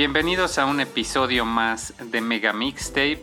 Bienvenidos 0.00 0.56
a 0.56 0.64
un 0.64 0.80
episodio 0.80 1.44
más 1.44 1.92
de 2.02 2.22
Mega 2.22 2.54
Mixtape, 2.54 3.20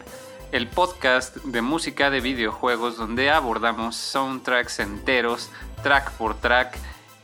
el 0.51 0.67
podcast 0.67 1.35
de 1.37 1.63
música 1.63 2.11
de 2.11 2.21
videojuegos 2.21 2.97
donde 2.97 3.31
abordamos 3.31 3.95
soundtracks 3.95 4.77
enteros, 4.77 5.49
track 5.81 6.11
por 6.11 6.39
track. 6.39 6.77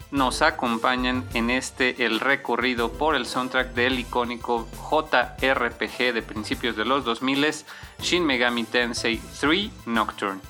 Nos 0.09 0.41
acompañan 0.41 1.23
en 1.35 1.51
este 1.51 2.03
el 2.03 2.19
recorrido 2.19 2.93
por 2.93 3.13
el 3.13 3.27
soundtrack 3.27 3.75
del 3.75 3.99
icónico 3.99 4.67
JRPG 4.89 6.15
de 6.15 6.23
principios 6.23 6.75
de 6.75 6.85
los 6.85 7.05
2000 7.05 7.45
Shin 8.01 8.25
Megami 8.25 8.63
Tensei 8.63 9.21
3 9.39 9.69
Nocturne. 9.85 10.41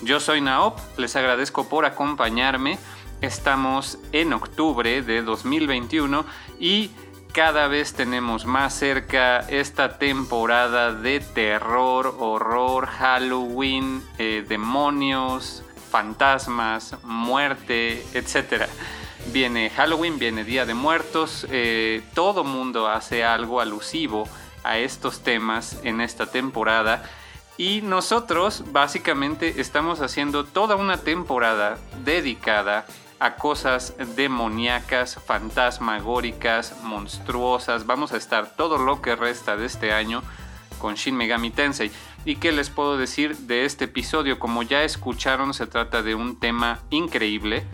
Yo 0.00 0.18
soy 0.18 0.40
Naop, 0.40 0.78
les 0.96 1.14
agradezco 1.14 1.68
por 1.68 1.84
acompañarme. 1.84 2.78
Estamos 3.20 3.98
en 4.12 4.32
octubre 4.32 5.02
de 5.02 5.20
2021 5.20 6.24
y 6.58 6.90
cada 7.36 7.68
vez 7.68 7.92
tenemos 7.92 8.46
más 8.46 8.72
cerca 8.72 9.40
esta 9.40 9.98
temporada 9.98 10.94
de 10.94 11.20
terror, 11.20 12.16
horror, 12.18 12.86
Halloween, 12.86 14.02
eh, 14.16 14.42
demonios, 14.48 15.62
fantasmas, 15.90 16.96
muerte, 17.02 18.02
etc. 18.14 18.70
Viene 19.34 19.68
Halloween, 19.68 20.18
viene 20.18 20.44
Día 20.44 20.64
de 20.64 20.72
Muertos, 20.72 21.46
eh, 21.50 22.02
todo 22.14 22.42
mundo 22.42 22.88
hace 22.88 23.22
algo 23.22 23.60
alusivo 23.60 24.26
a 24.64 24.78
estos 24.78 25.20
temas 25.22 25.78
en 25.84 26.00
esta 26.00 26.24
temporada. 26.24 27.02
Y 27.58 27.82
nosotros 27.82 28.64
básicamente 28.72 29.60
estamos 29.60 30.00
haciendo 30.00 30.44
toda 30.46 30.76
una 30.76 30.96
temporada 30.96 31.76
dedicada 32.02 32.78
a 32.78 33.05
cosas 33.38 33.94
demoníacas, 34.14 35.16
fantasmagóricas, 35.16 36.82
monstruosas. 36.82 37.86
Vamos 37.86 38.12
a 38.12 38.16
estar 38.16 38.54
todo 38.56 38.78
lo 38.78 39.00
que 39.00 39.16
resta 39.16 39.56
de 39.56 39.66
este 39.66 39.92
año 39.92 40.22
con 40.78 40.94
Shin 40.94 41.16
Megami 41.16 41.50
Tensei. 41.50 41.90
¿Y 42.24 42.36
qué 42.36 42.52
les 42.52 42.70
puedo 42.70 42.98
decir 42.98 43.36
de 43.38 43.64
este 43.64 43.86
episodio? 43.86 44.38
Como 44.38 44.62
ya 44.62 44.82
escucharon, 44.82 45.54
se 45.54 45.66
trata 45.66 46.02
de 46.02 46.14
un 46.14 46.38
tema 46.38 46.80
increíble. 46.90 47.66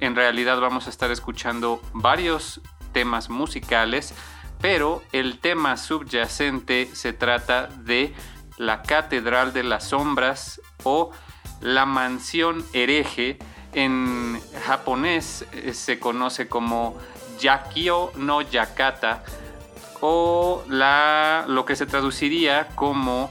En 0.00 0.16
realidad 0.16 0.60
vamos 0.60 0.86
a 0.86 0.90
estar 0.90 1.10
escuchando 1.10 1.80
varios 1.92 2.60
temas 2.92 3.30
musicales, 3.30 4.14
pero 4.60 5.02
el 5.12 5.38
tema 5.38 5.76
subyacente 5.76 6.90
se 6.94 7.12
trata 7.12 7.68
de 7.68 8.14
la 8.56 8.82
Catedral 8.82 9.52
de 9.52 9.62
las 9.62 9.90
Sombras 9.90 10.60
o 10.82 11.12
la 11.60 11.86
Mansión 11.86 12.64
Hereje 12.72 13.38
en 13.72 14.40
japonés 14.64 15.44
eh, 15.52 15.74
se 15.74 15.98
conoce 15.98 16.48
como 16.48 16.96
Yakio 17.38 18.12
no 18.16 18.42
Yakata 18.42 19.22
o 20.00 20.62
lo 20.68 21.64
que 21.64 21.76
se 21.76 21.86
traduciría 21.86 22.68
como 22.74 23.30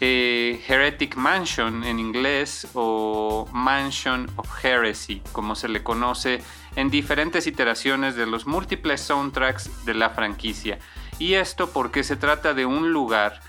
eh, 0.00 0.62
Heretic 0.66 1.16
Mansion 1.16 1.84
en 1.84 1.98
inglés 1.98 2.68
o 2.74 3.48
Mansion 3.52 4.30
of 4.36 4.64
Heresy, 4.64 5.22
como 5.32 5.54
se 5.54 5.68
le 5.68 5.82
conoce 5.82 6.40
en 6.76 6.90
diferentes 6.90 7.46
iteraciones 7.46 8.14
de 8.14 8.26
los 8.26 8.46
múltiples 8.46 9.00
soundtracks 9.00 9.84
de 9.84 9.94
la 9.94 10.10
franquicia. 10.10 10.78
Y 11.18 11.34
esto 11.34 11.70
porque 11.70 12.04
se 12.04 12.16
trata 12.16 12.54
de 12.54 12.64
un 12.64 12.92
lugar 12.92 13.40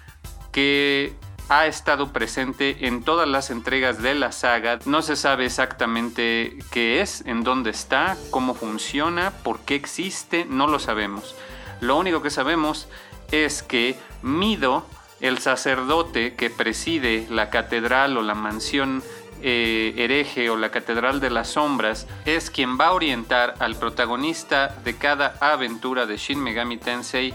que 0.52 1.14
ha 1.50 1.66
estado 1.66 2.14
presente 2.14 2.88
en 2.88 3.04
todas 3.04 3.28
las 3.28 3.50
entregas 3.50 4.02
de 4.02 4.14
la 4.14 4.32
saga. 4.32 4.80
No 4.86 5.02
se 5.02 5.16
sabe 5.16 5.46
exactamente 5.46 6.58
qué 6.72 7.02
es, 7.02 7.24
en 7.26 7.44
dónde 7.44 7.72
está, 7.72 8.18
cómo 8.30 8.54
funciona, 8.54 9.32
por 9.44 9.60
qué 9.62 9.76
existe, 9.76 10.46
no 10.46 10.68
lo 10.68 10.80
sabemos. 10.80 11.36
Lo 11.82 11.98
único 11.98 12.22
que 12.22 12.30
sabemos 12.30 12.88
es 13.32 13.64
que 13.64 13.98
Mido, 14.22 14.86
el 15.22 15.40
sacerdote 15.40 16.36
que 16.36 16.50
preside 16.50 17.26
la 17.30 17.50
catedral 17.50 18.18
o 18.18 18.22
la 18.22 18.36
mansión 18.36 19.04
eh, 19.42 19.94
hereje 19.98 20.50
o 20.50 20.58
la 20.58 20.70
catedral 20.70 21.20
de 21.20 21.30
las 21.30 21.50
sombras, 21.50 22.06
es 22.26 22.52
quien 22.52 22.78
va 22.78 22.88
a 22.88 22.94
orientar 22.94 23.56
al 23.60 23.76
protagonista 23.76 24.76
de 24.84 24.98
cada 24.98 25.36
aventura 25.40 26.06
de 26.06 26.18
Shin 26.18 26.40
Megami 26.40 26.78
Tensei 26.78 27.34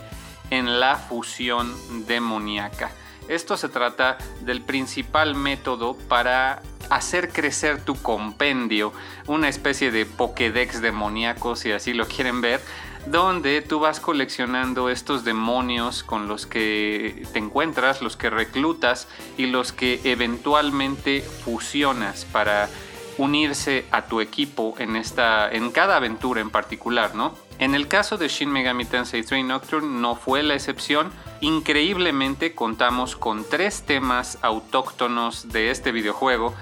en 0.51 0.79
la 0.79 0.97
fusión 0.97 1.75
demoníaca. 2.07 2.91
Esto 3.29 3.57
se 3.57 3.69
trata 3.69 4.19
del 4.41 4.61
principal 4.63 5.35
método 5.35 5.97
para 6.09 6.63
hacer 6.91 7.31
crecer 7.31 7.83
tu 7.83 7.95
compendio, 7.95 8.93
una 9.27 9.49
especie 9.49 9.91
de 9.91 10.05
Pokédex 10.05 10.83
demoníaco, 10.83 11.57
si 11.57 11.73
así 11.73 11.95
lo 11.95 12.07
quieren 12.07 12.41
ver, 12.41 12.61
donde 13.07 13.63
tú 13.63 13.81
vas 13.81 14.01
coleccionando 14.01 14.91
estos 14.91 15.25
demonios 15.25 16.03
con 16.03 16.29
los 16.29 16.47
que 16.47 17.27
te 17.33 17.39
encuentras, 17.39 18.03
los 18.03 18.17
que 18.17 18.31
reclutas 18.31 19.09
y 19.37 19.47
los 19.47 19.73
que 19.73 20.01
eventualmente 20.05 21.23
fusionas 21.23 22.25
para 22.27 22.69
unirse 23.17 23.85
a 23.91 24.07
tu 24.07 24.21
equipo 24.21 24.75
en 24.79 24.97
esta 24.97 25.49
en 25.51 25.71
cada 25.71 25.97
aventura 25.97 26.41
en 26.41 26.51
particular, 26.51 27.15
¿no? 27.15 27.35
En 27.59 27.75
el 27.75 27.87
caso 27.87 28.17
de 28.17 28.29
Shin 28.29 28.51
Megami 28.51 28.85
Tensei 28.85 29.23
3 29.23 29.45
Nocturne 29.45 30.01
no 30.01 30.17
fue 30.17 30.43
la 30.43 30.55
excepción. 30.55 31.13
Increíblemente 31.45 32.55
contamos 32.55 33.17
con 33.17 33.45
tres 33.45 33.83
temas 33.83 34.39
autóctonos 34.41 35.53
de 35.53 35.71
este 35.71 35.93
videojuego 35.93 36.55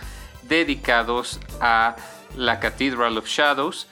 dedicados 0.42 1.38
a 1.60 1.94
la 2.36 2.58
Cathedral 2.58 3.16
of 3.16 3.28
Shadows 3.28 3.86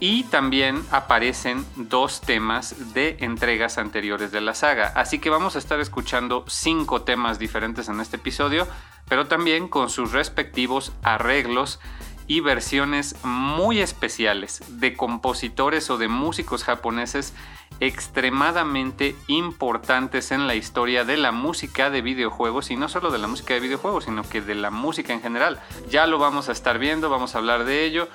y 0.00 0.24
también 0.24 0.84
aparecen 0.90 1.64
dos 1.76 2.20
temas 2.20 2.94
de 2.94 3.16
entregas 3.20 3.78
anteriores 3.78 4.32
de 4.32 4.40
la 4.40 4.56
saga. 4.56 4.88
Así 4.96 5.20
que 5.20 5.30
vamos 5.30 5.54
a 5.54 5.60
estar 5.60 5.78
escuchando 5.78 6.44
cinco 6.48 7.02
temas 7.02 7.38
diferentes 7.38 7.88
en 7.88 8.00
este 8.00 8.16
episodio, 8.16 8.66
pero 9.08 9.28
también 9.28 9.68
con 9.68 9.88
sus 9.88 10.10
respectivos 10.10 10.90
arreglos 11.04 11.78
y 12.26 12.40
versiones 12.40 13.16
muy 13.22 13.80
especiales 13.80 14.62
de 14.68 14.96
compositores 14.96 15.90
o 15.90 15.98
de 15.98 16.08
músicos 16.08 16.64
japoneses 16.64 17.34
extremadamente 17.80 19.16
importantes 19.26 20.30
en 20.30 20.46
la 20.46 20.54
historia 20.54 21.04
de 21.04 21.16
la 21.16 21.32
música 21.32 21.90
de 21.90 22.02
videojuegos 22.02 22.70
y 22.70 22.76
no 22.76 22.88
solo 22.88 23.10
de 23.10 23.18
la 23.18 23.26
música 23.26 23.54
de 23.54 23.60
videojuegos, 23.60 24.04
sino 24.04 24.22
que 24.28 24.40
de 24.40 24.54
la 24.54 24.70
música 24.70 25.12
en 25.12 25.20
general. 25.20 25.60
Ya 25.90 26.06
lo 26.06 26.18
vamos 26.18 26.48
a 26.48 26.52
estar 26.52 26.78
viendo, 26.78 27.10
vamos 27.10 27.34
a 27.34 27.38
hablar 27.38 27.64
de 27.64 27.84
ello. 27.84 28.08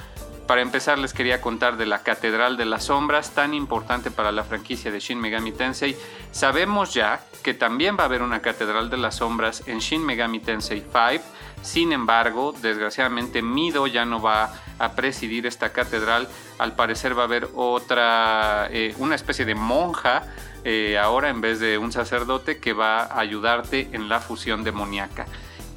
Para 0.47 0.61
empezar 0.61 0.97
les 0.97 1.13
quería 1.13 1.41
contar 1.41 1.77
de 1.77 1.85
la 1.85 2.01
Catedral 2.01 2.57
de 2.57 2.65
las 2.65 2.85
Sombras, 2.85 3.35
tan 3.35 3.53
importante 3.53 4.09
para 4.09 4.31
la 4.31 4.43
franquicia 4.43 4.91
de 4.91 4.99
Shin 4.99 5.19
Megami 5.19 5.51
Tensei. 5.51 5.95
Sabemos 6.31 6.93
ya 6.93 7.21
que 7.43 7.53
también 7.53 7.97
va 7.97 8.03
a 8.03 8.05
haber 8.05 8.23
una 8.23 8.41
Catedral 8.41 8.89
de 8.89 8.97
las 8.97 9.17
Sombras 9.17 9.67
en 9.67 9.77
Shin 9.77 10.03
Megami 10.03 10.39
Tensei 10.39 10.81
5 10.81 11.23
sin 11.61 11.91
embargo, 11.91 12.53
desgraciadamente 12.61 13.41
Mido 13.41 13.87
ya 13.87 14.05
no 14.05 14.21
va 14.21 14.53
a 14.79 14.93
presidir 14.93 15.45
esta 15.45 15.71
catedral. 15.71 16.27
Al 16.57 16.75
parecer 16.75 17.17
va 17.17 17.23
a 17.23 17.25
haber 17.25 17.49
otra, 17.53 18.67
eh, 18.71 18.95
una 18.97 19.15
especie 19.15 19.45
de 19.45 19.55
monja 19.55 20.23
eh, 20.63 20.97
ahora 20.97 21.29
en 21.29 21.41
vez 21.41 21.59
de 21.59 21.77
un 21.77 21.91
sacerdote 21.91 22.59
que 22.59 22.73
va 22.73 23.03
a 23.03 23.19
ayudarte 23.19 23.89
en 23.91 24.09
la 24.09 24.19
fusión 24.19 24.63
demoníaca. 24.63 25.25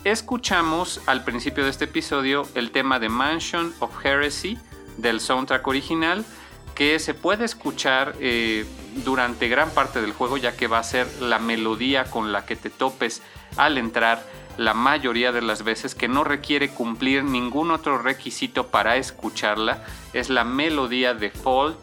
Escuchamos 0.04 1.00
al 1.06 1.24
principio 1.24 1.64
de 1.64 1.70
este 1.70 1.84
episodio 1.84 2.48
el 2.54 2.72
tema 2.72 2.98
de 2.98 3.08
Mansion 3.08 3.72
of 3.78 4.04
Heresy 4.04 4.58
del 4.96 5.20
soundtrack 5.20 5.66
original 5.66 6.24
que 6.74 6.98
se 6.98 7.14
puede 7.14 7.44
escuchar 7.44 8.14
eh, 8.18 8.66
durante 9.04 9.48
gran 9.48 9.70
parte 9.70 10.00
del 10.00 10.12
juego 10.12 10.36
ya 10.38 10.56
que 10.56 10.66
va 10.66 10.78
a 10.78 10.82
ser 10.82 11.06
la 11.20 11.38
melodía 11.38 12.04
con 12.04 12.32
la 12.32 12.44
que 12.44 12.56
te 12.56 12.70
topes 12.70 13.22
al 13.56 13.78
entrar 13.78 14.24
la 14.56 14.74
mayoría 14.74 15.32
de 15.32 15.42
las 15.42 15.64
veces 15.64 15.94
que 15.94 16.08
no 16.08 16.24
requiere 16.24 16.70
cumplir 16.70 17.24
ningún 17.24 17.70
otro 17.70 17.98
requisito 17.98 18.68
para 18.68 18.96
escucharla. 18.96 19.84
Es 20.12 20.30
la 20.30 20.44
melodía 20.44 21.14
default 21.14 21.78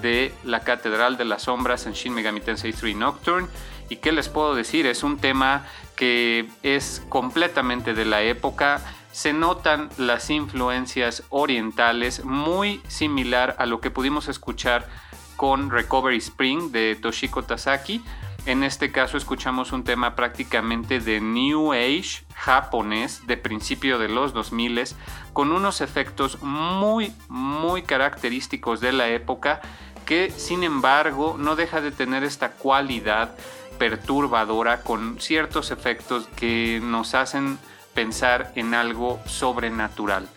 de 0.00 0.34
la 0.44 0.60
Catedral 0.60 1.16
de 1.16 1.24
las 1.24 1.42
Sombras 1.42 1.86
en 1.86 1.92
Shin 1.92 2.14
Megami 2.14 2.40
Tensei 2.40 2.72
3 2.72 2.96
Nocturne. 2.96 3.48
¿Y 3.88 3.96
qué 3.96 4.12
les 4.12 4.28
puedo 4.28 4.54
decir? 4.54 4.86
Es 4.86 5.02
un 5.02 5.18
tema 5.18 5.64
que 5.94 6.48
es 6.62 7.02
completamente 7.08 7.94
de 7.94 8.04
la 8.04 8.22
época. 8.22 8.80
Se 9.12 9.32
notan 9.32 9.88
las 9.96 10.28
influencias 10.30 11.22
orientales, 11.30 12.24
muy 12.24 12.82
similar 12.88 13.56
a 13.58 13.66
lo 13.66 13.80
que 13.80 13.90
pudimos 13.90 14.28
escuchar 14.28 14.88
con 15.36 15.70
Recovery 15.70 16.18
Spring 16.18 16.72
de 16.72 16.96
Toshiko 16.96 17.42
Tasaki 17.42 18.02
en 18.46 18.62
este 18.62 18.92
caso 18.92 19.16
escuchamos 19.16 19.72
un 19.72 19.82
tema 19.84 20.14
prácticamente 20.14 21.00
de 21.00 21.20
New 21.20 21.72
Age 21.72 22.24
japonés 22.34 23.26
de 23.26 23.36
principio 23.36 23.98
de 23.98 24.08
los 24.08 24.32
2000 24.32 24.94
con 25.32 25.52
unos 25.52 25.80
efectos 25.80 26.40
muy 26.42 27.12
muy 27.28 27.82
característicos 27.82 28.80
de 28.80 28.92
la 28.92 29.08
época 29.08 29.60
que 30.04 30.30
sin 30.30 30.62
embargo 30.62 31.36
no 31.38 31.56
deja 31.56 31.80
de 31.80 31.90
tener 31.90 32.22
esta 32.22 32.52
cualidad 32.52 33.34
perturbadora 33.78 34.82
con 34.82 35.20
ciertos 35.20 35.72
efectos 35.72 36.28
que 36.36 36.80
nos 36.82 37.14
hacen 37.14 37.58
pensar 37.94 38.52
en 38.54 38.74
algo 38.74 39.20
sobrenatural. 39.26 40.28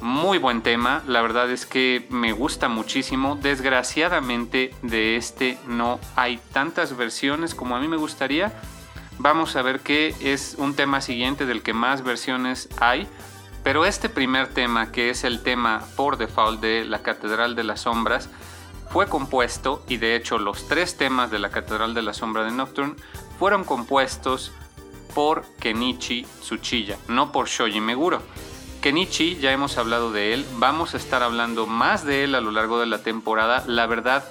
Muy 0.00 0.38
buen 0.38 0.62
tema, 0.62 1.02
la 1.06 1.20
verdad 1.20 1.50
es 1.50 1.66
que 1.66 2.06
me 2.08 2.32
gusta 2.32 2.68
muchísimo. 2.68 3.36
Desgraciadamente 3.36 4.74
de 4.80 5.16
este 5.16 5.58
no 5.66 6.00
hay 6.16 6.40
tantas 6.52 6.96
versiones 6.96 7.54
como 7.54 7.76
a 7.76 7.80
mí 7.80 7.86
me 7.86 7.98
gustaría. 7.98 8.52
Vamos 9.18 9.56
a 9.56 9.62
ver 9.62 9.80
qué 9.80 10.14
es 10.20 10.54
un 10.56 10.74
tema 10.74 11.02
siguiente 11.02 11.44
del 11.44 11.62
que 11.62 11.74
más 11.74 12.02
versiones 12.02 12.70
hay. 12.80 13.06
Pero 13.62 13.84
este 13.84 14.08
primer 14.08 14.48
tema, 14.48 14.90
que 14.90 15.10
es 15.10 15.22
el 15.22 15.42
tema 15.42 15.84
por 15.96 16.16
default 16.16 16.62
de 16.62 16.86
la 16.86 17.02
Catedral 17.02 17.54
de 17.54 17.64
las 17.64 17.80
Sombras, 17.80 18.30
fue 18.90 19.06
compuesto, 19.06 19.84
y 19.86 19.98
de 19.98 20.16
hecho 20.16 20.38
los 20.38 20.66
tres 20.66 20.96
temas 20.96 21.30
de 21.30 21.38
la 21.38 21.50
Catedral 21.50 21.92
de 21.92 22.02
la 22.02 22.14
Sombra 22.14 22.44
de 22.44 22.52
Nocturne 22.52 22.94
fueron 23.38 23.64
compuestos 23.64 24.52
por 25.14 25.44
Kenichi 25.60 26.24
Tsuchiya, 26.40 26.96
no 27.08 27.32
por 27.32 27.48
Shoji 27.48 27.80
Meguro. 27.80 28.22
Kenichi, 28.80 29.36
ya 29.36 29.52
hemos 29.52 29.76
hablado 29.76 30.10
de 30.10 30.32
él, 30.32 30.46
vamos 30.54 30.94
a 30.94 30.96
estar 30.96 31.22
hablando 31.22 31.66
más 31.66 32.06
de 32.06 32.24
él 32.24 32.34
a 32.34 32.40
lo 32.40 32.50
largo 32.50 32.80
de 32.80 32.86
la 32.86 33.02
temporada. 33.02 33.62
La 33.66 33.86
verdad 33.86 34.24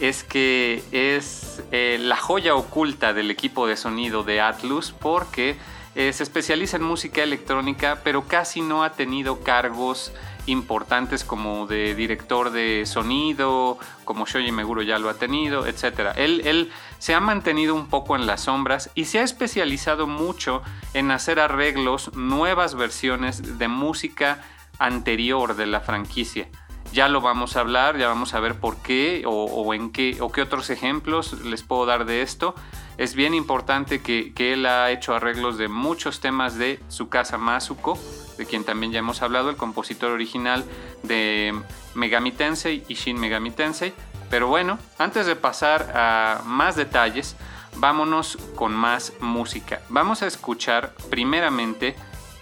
es 0.00 0.24
que 0.24 0.82
es 0.92 1.62
eh, 1.70 1.98
la 2.00 2.16
joya 2.16 2.54
oculta 2.54 3.12
del 3.12 3.30
equipo 3.30 3.66
de 3.66 3.76
sonido 3.76 4.22
de 4.22 4.40
Atlus 4.40 4.92
porque 4.92 5.56
eh, 5.94 6.12
se 6.12 6.24
especializa 6.24 6.76
en 6.76 6.82
música 6.82 7.22
electrónica, 7.22 8.00
pero 8.02 8.26
casi 8.26 8.60
no 8.60 8.82
ha 8.82 8.92
tenido 8.94 9.40
cargos 9.40 10.12
importantes 10.46 11.24
como 11.24 11.66
de 11.66 11.94
director 11.94 12.50
de 12.50 12.84
sonido, 12.84 13.78
como 14.04 14.26
Shoji 14.26 14.52
Meguro 14.52 14.82
ya 14.82 14.98
lo 14.98 15.08
ha 15.08 15.14
tenido, 15.14 15.66
etc. 15.66 16.12
Él, 16.16 16.42
él 16.44 16.72
se 16.98 17.14
ha 17.14 17.20
mantenido 17.20 17.74
un 17.74 17.88
poco 17.88 18.16
en 18.16 18.26
las 18.26 18.42
sombras 18.42 18.90
y 18.94 19.06
se 19.06 19.20
ha 19.20 19.22
especializado 19.22 20.06
mucho 20.06 20.62
en 20.92 21.10
hacer 21.12 21.38
arreglos, 21.38 22.12
nuevas 22.14 22.74
versiones 22.74 23.58
de 23.58 23.68
música 23.68 24.42
anterior 24.78 25.54
de 25.54 25.66
la 25.66 25.80
franquicia. 25.80 26.48
Ya 26.94 27.08
lo 27.08 27.20
vamos 27.20 27.56
a 27.56 27.60
hablar, 27.60 27.98
ya 27.98 28.06
vamos 28.06 28.34
a 28.34 28.40
ver 28.40 28.54
por 28.54 28.76
qué 28.76 29.24
o, 29.26 29.74
en 29.74 29.90
qué 29.90 30.18
o 30.20 30.30
qué 30.30 30.42
otros 30.42 30.70
ejemplos 30.70 31.32
les 31.42 31.64
puedo 31.64 31.86
dar 31.86 32.04
de 32.04 32.22
esto. 32.22 32.54
Es 32.98 33.16
bien 33.16 33.34
importante 33.34 34.00
que, 34.00 34.32
él 34.36 34.64
ha 34.64 34.92
hecho 34.92 35.12
arreglos 35.12 35.58
de 35.58 35.66
muchos 35.66 36.20
temas 36.20 36.56
de 36.56 36.78
su 36.86 37.08
casa 37.08 37.36
Masuko, 37.36 37.98
de 38.38 38.46
quien 38.46 38.62
también 38.62 38.92
ya 38.92 39.00
hemos 39.00 39.22
hablado, 39.22 39.50
el 39.50 39.56
compositor 39.56 40.12
original 40.12 40.64
de 41.02 41.52
Megami 41.96 42.30
Tensei 42.30 42.84
y 42.86 42.94
Shin 42.94 43.18
Megami 43.18 43.50
Tensei. 43.50 43.92
Pero 44.30 44.46
bueno, 44.46 44.78
antes 44.96 45.26
de 45.26 45.34
pasar 45.34 45.90
a 45.96 46.42
más 46.44 46.76
detalles, 46.76 47.34
vámonos 47.74 48.38
con 48.54 48.72
más 48.72 49.14
música. 49.18 49.80
Vamos 49.88 50.22
a 50.22 50.28
escuchar 50.28 50.94
primeramente 51.10 51.96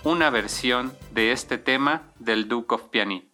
una 0.04 0.28
versión 0.28 0.92
de 1.10 1.32
este 1.32 1.56
tema 1.56 2.02
del 2.18 2.48
Duke 2.48 2.74
of 2.74 2.82
Pianit. 2.90 3.31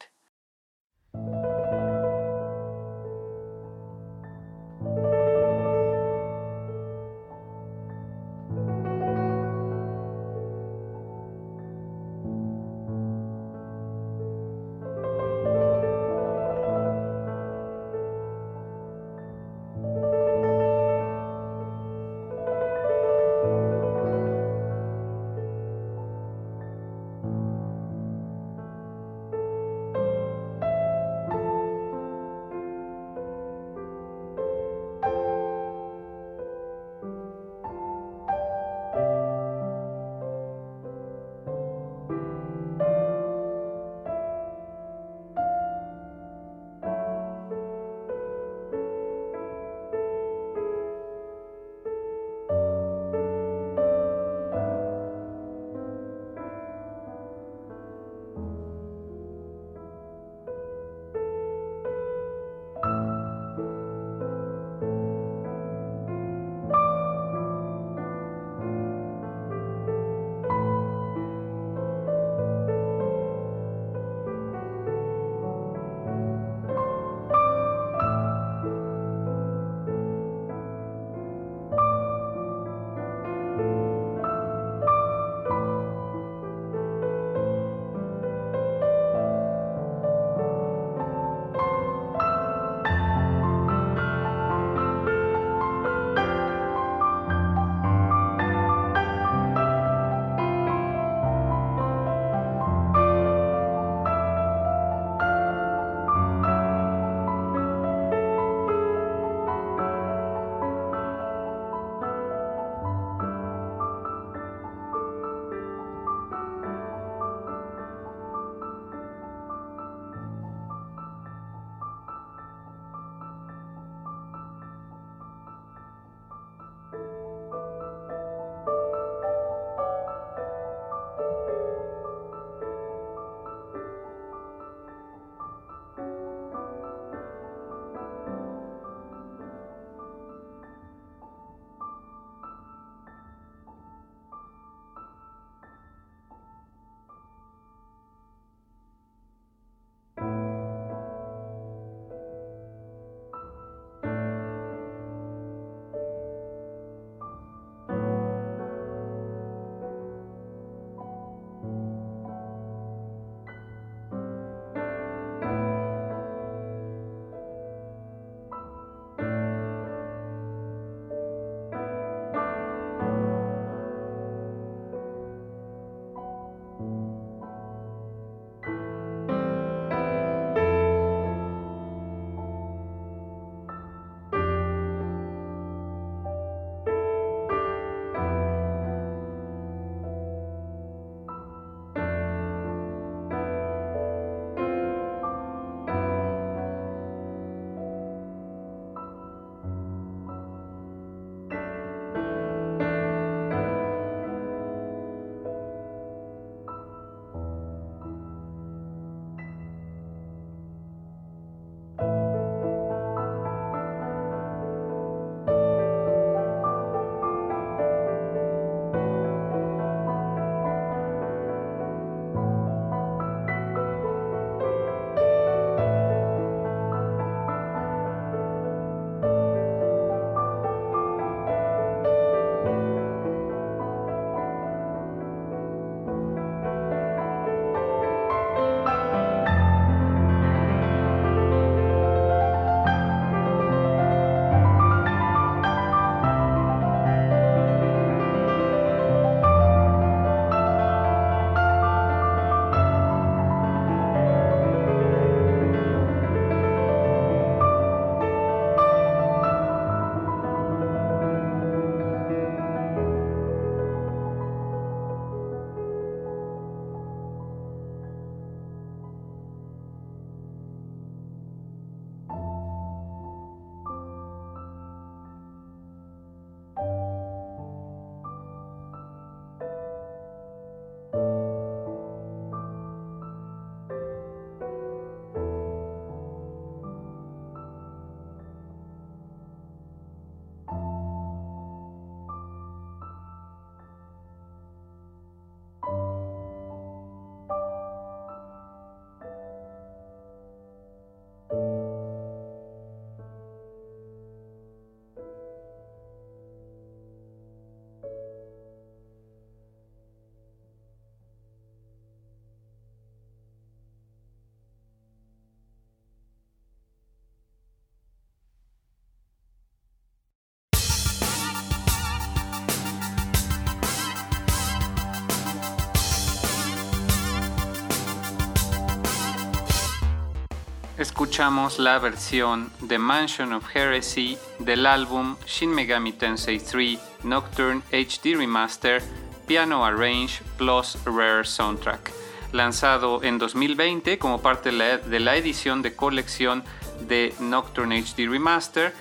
Escuchamos 331.39 331.79
la 331.79 332.01
versión 332.01 332.69
de 332.81 332.99
Mansion 332.99 333.53
of 333.53 333.65
Heresy 333.73 334.37
del 334.59 334.85
álbum 334.87 335.37
Shin 335.47 335.71
Megami 335.71 336.11
Tensei 336.13 336.59
3 336.59 336.99
Nocturne 337.23 337.81
HD 337.93 338.37
Remaster 338.37 339.01
Piano 339.47 339.85
Arrange 339.85 340.43
Plus 340.57 340.99
Rare 341.05 341.45
Soundtrack, 341.45 342.11
lanzado 342.51 343.23
en 343.23 343.39
2020 343.39 344.19
como 344.19 344.43
parte 344.43 344.73
de 344.73 345.21
la 345.21 345.37
edición 345.37 345.81
de 345.81 345.95
colección 345.95 346.65
de 347.03 347.33
Nocturne 347.39 348.03
HD 348.03 348.29
Remaster 348.29 348.93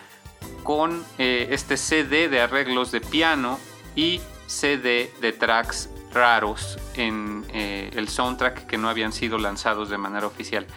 con 0.62 1.04
eh, 1.18 1.48
este 1.50 1.76
CD 1.76 2.30
de 2.30 2.40
arreglos 2.40 2.92
de 2.92 3.02
piano 3.02 3.58
y 3.96 4.22
CD 4.46 5.12
de 5.22 5.34
tracks 5.34 5.90
raros 6.14 6.78
en 6.94 7.46
eh, 7.50 7.90
el 7.96 8.08
soundtrack 8.08 8.68
que 8.68 8.78
no 8.78 8.90
habían 8.90 9.12
sido 9.12 9.40
lanzados 9.40 9.90
de 9.90 9.98
manera 9.98 10.28
oficial. 10.28 10.68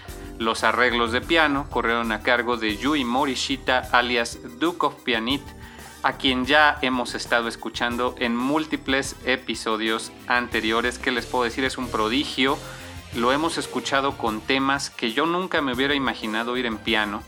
Los 0.40 0.64
arreglos 0.64 1.12
de 1.12 1.20
piano 1.20 1.66
corrieron 1.68 2.12
a 2.12 2.22
cargo 2.22 2.56
de 2.56 2.78
Yui 2.78 3.04
Morishita 3.04 3.90
alias 3.92 4.38
Duke 4.58 4.86
of 4.86 4.94
Pianit, 5.02 5.42
a 6.02 6.14
quien 6.14 6.46
ya 6.46 6.78
hemos 6.80 7.14
estado 7.14 7.46
escuchando 7.46 8.14
en 8.18 8.34
múltiples 8.34 9.16
episodios 9.26 10.12
anteriores, 10.28 10.98
que 10.98 11.10
les 11.10 11.26
puedo 11.26 11.44
decir 11.44 11.64
es 11.64 11.76
un 11.76 11.90
prodigio. 11.90 12.56
Lo 13.14 13.32
hemos 13.32 13.58
escuchado 13.58 14.16
con 14.16 14.40
temas 14.40 14.88
que 14.88 15.12
yo 15.12 15.26
nunca 15.26 15.60
me 15.60 15.74
hubiera 15.74 15.94
imaginado 15.94 16.52
oír 16.52 16.64
en 16.64 16.78
piano. 16.78 17.22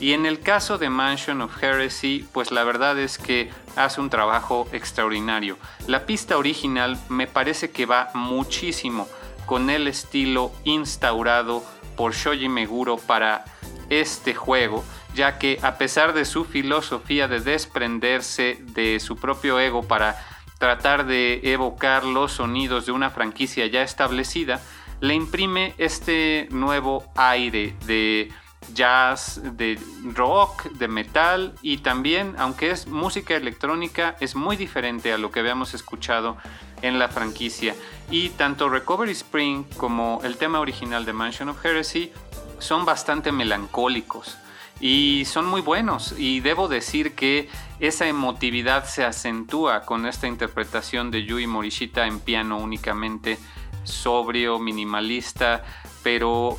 Y 0.00 0.14
en 0.14 0.24
el 0.24 0.40
caso 0.40 0.78
de 0.78 0.88
Mansion 0.88 1.42
of 1.42 1.62
Heresy, 1.62 2.26
pues 2.32 2.50
la 2.50 2.64
verdad 2.64 2.98
es 2.98 3.18
que 3.18 3.50
hace 3.76 4.00
un 4.00 4.08
trabajo 4.08 4.68
extraordinario. 4.72 5.58
La 5.86 6.06
pista 6.06 6.38
original 6.38 6.98
me 7.10 7.26
parece 7.26 7.72
que 7.72 7.84
va 7.84 8.08
muchísimo 8.14 9.06
con 9.46 9.70
el 9.70 9.88
estilo 9.88 10.52
instaurado 10.64 11.62
por 11.96 12.14
Shoji 12.14 12.48
Meguro 12.48 12.96
para 12.96 13.44
este 13.90 14.34
juego, 14.34 14.84
ya 15.14 15.38
que 15.38 15.58
a 15.62 15.78
pesar 15.78 16.12
de 16.12 16.24
su 16.24 16.44
filosofía 16.44 17.28
de 17.28 17.40
desprenderse 17.40 18.58
de 18.60 19.00
su 19.00 19.16
propio 19.16 19.60
ego 19.60 19.82
para 19.82 20.16
tratar 20.58 21.06
de 21.06 21.40
evocar 21.44 22.04
los 22.04 22.32
sonidos 22.32 22.86
de 22.86 22.92
una 22.92 23.10
franquicia 23.10 23.66
ya 23.66 23.82
establecida, 23.82 24.60
le 25.00 25.14
imprime 25.14 25.74
este 25.78 26.48
nuevo 26.50 27.04
aire 27.16 27.74
de 27.86 28.32
jazz, 28.72 29.40
de 29.42 29.78
rock, 30.14 30.64
de 30.72 30.88
metal 30.88 31.54
y 31.60 31.78
también, 31.78 32.34
aunque 32.38 32.70
es 32.70 32.86
música 32.86 33.36
electrónica, 33.36 34.16
es 34.20 34.34
muy 34.34 34.56
diferente 34.56 35.12
a 35.12 35.18
lo 35.18 35.30
que 35.30 35.40
habíamos 35.40 35.74
escuchado 35.74 36.38
en 36.84 36.98
la 36.98 37.08
franquicia. 37.08 37.74
Y 38.10 38.28
tanto 38.30 38.68
Recovery 38.68 39.12
Spring 39.12 39.64
como 39.76 40.20
el 40.22 40.36
tema 40.36 40.60
original 40.60 41.04
de 41.04 41.12
Mansion 41.12 41.48
of 41.48 41.64
Heresy 41.64 42.12
son 42.58 42.84
bastante 42.84 43.32
melancólicos 43.32 44.36
y 44.80 45.24
son 45.24 45.46
muy 45.46 45.60
buenos 45.60 46.14
y 46.18 46.40
debo 46.40 46.68
decir 46.68 47.14
que 47.14 47.48
esa 47.80 48.06
emotividad 48.06 48.84
se 48.84 49.04
acentúa 49.04 49.82
con 49.82 50.06
esta 50.06 50.26
interpretación 50.26 51.10
de 51.10 51.24
Yui 51.24 51.46
Morishita 51.46 52.06
en 52.06 52.20
piano 52.20 52.58
únicamente 52.58 53.38
sobrio, 53.84 54.58
minimalista, 54.58 55.64
pero 56.02 56.58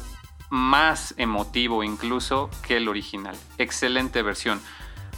más 0.50 1.14
emotivo 1.18 1.84
incluso 1.84 2.50
que 2.66 2.78
el 2.78 2.88
original. 2.88 3.36
Excelente 3.58 4.22
versión. 4.22 4.62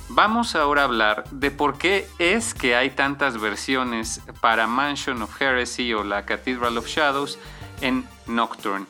Vamos 0.09 0.55
ahora 0.55 0.83
a 0.83 0.85
hablar 0.85 1.25
de 1.31 1.51
por 1.51 1.77
qué 1.77 2.07
es 2.17 2.53
que 2.53 2.75
hay 2.75 2.91
tantas 2.91 3.39
versiones 3.39 4.21
para 4.39 4.65
Mansion 4.65 5.21
of 5.21 5.41
Heresy 5.41 5.93
o 5.93 6.03
la 6.05 6.25
Cathedral 6.25 6.77
of 6.77 6.87
Shadows 6.87 7.37
en 7.81 8.05
Nocturne. 8.25 8.85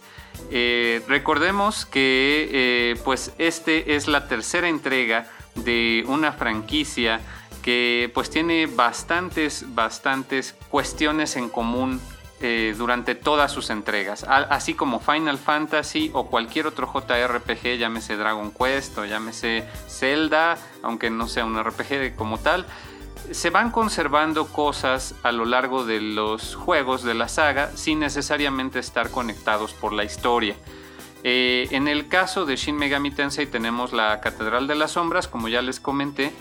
Eh, 0.52 1.04
recordemos 1.08 1.88
que 1.88 2.50
eh, 2.52 3.00
pues 3.04 3.34
este 3.40 3.96
es 3.96 4.08
la 4.08 4.28
tercera 4.28 4.70
entrega 4.70 5.28
de 5.56 6.04
una 6.08 6.32
franquicia 6.32 7.20
que 7.64 8.12
pues 8.14 8.30
tiene 8.30 8.68
bastantes, 8.68 9.66
bastantes 9.74 10.56
cuestiones 10.70 11.36
en 11.36 11.50
común 11.50 12.00
eh, 12.40 12.76
durante 12.78 13.16
todas 13.16 13.52
sus 13.52 13.72
entregas, 13.72 14.24
así 14.28 14.76
como 14.76 15.00
Final 15.00 15.40
Fantasy 15.40 16.12
o 16.14 16.28
cualquier 16.28 16.68
otro 16.68 16.88
JRPG, 16.94 17.78
llámese 17.78 18.16
Dragon 18.16 18.52
Quest 18.52 18.96
o 19.00 19.06
llámese 19.06 19.68
Zelda, 19.88 20.58
aunque 20.84 21.10
no 21.10 21.28
sea 21.28 21.46
un 21.46 21.60
RPG 21.60 22.16
como 22.16 22.38
tal, 22.38 22.68
se 23.32 23.50
van 23.50 23.72
conservando 23.72 24.48
cosas 24.48 25.16
a 25.24 25.32
lo 25.32 25.46
largo 25.46 25.84
de 25.84 26.00
los 26.00 26.56
juegos 26.56 27.04
de 27.04 27.14
la 27.16 27.28
saga 27.28 27.72
sin 27.76 28.00
necesariamente 28.00 28.78
estar 28.78 29.10
conectados 29.10 29.74
por 29.74 29.92
la 29.92 30.04
historia. 30.04 30.56
Eh, 31.24 31.68
en 31.72 31.88
el 31.88 32.08
caso 32.08 32.46
de 32.46 32.56
Shin 32.56 32.78
Megami 32.78 33.12
Tensei 33.12 33.48
tenemos 33.48 33.94
la 33.94 34.22
Catedral 34.22 34.68
de 34.68 34.76
las 34.76 34.92
Sombras, 34.92 35.28
como 35.28 35.50
ya 35.50 35.62
les 35.62 35.80
comenté, 35.80 36.32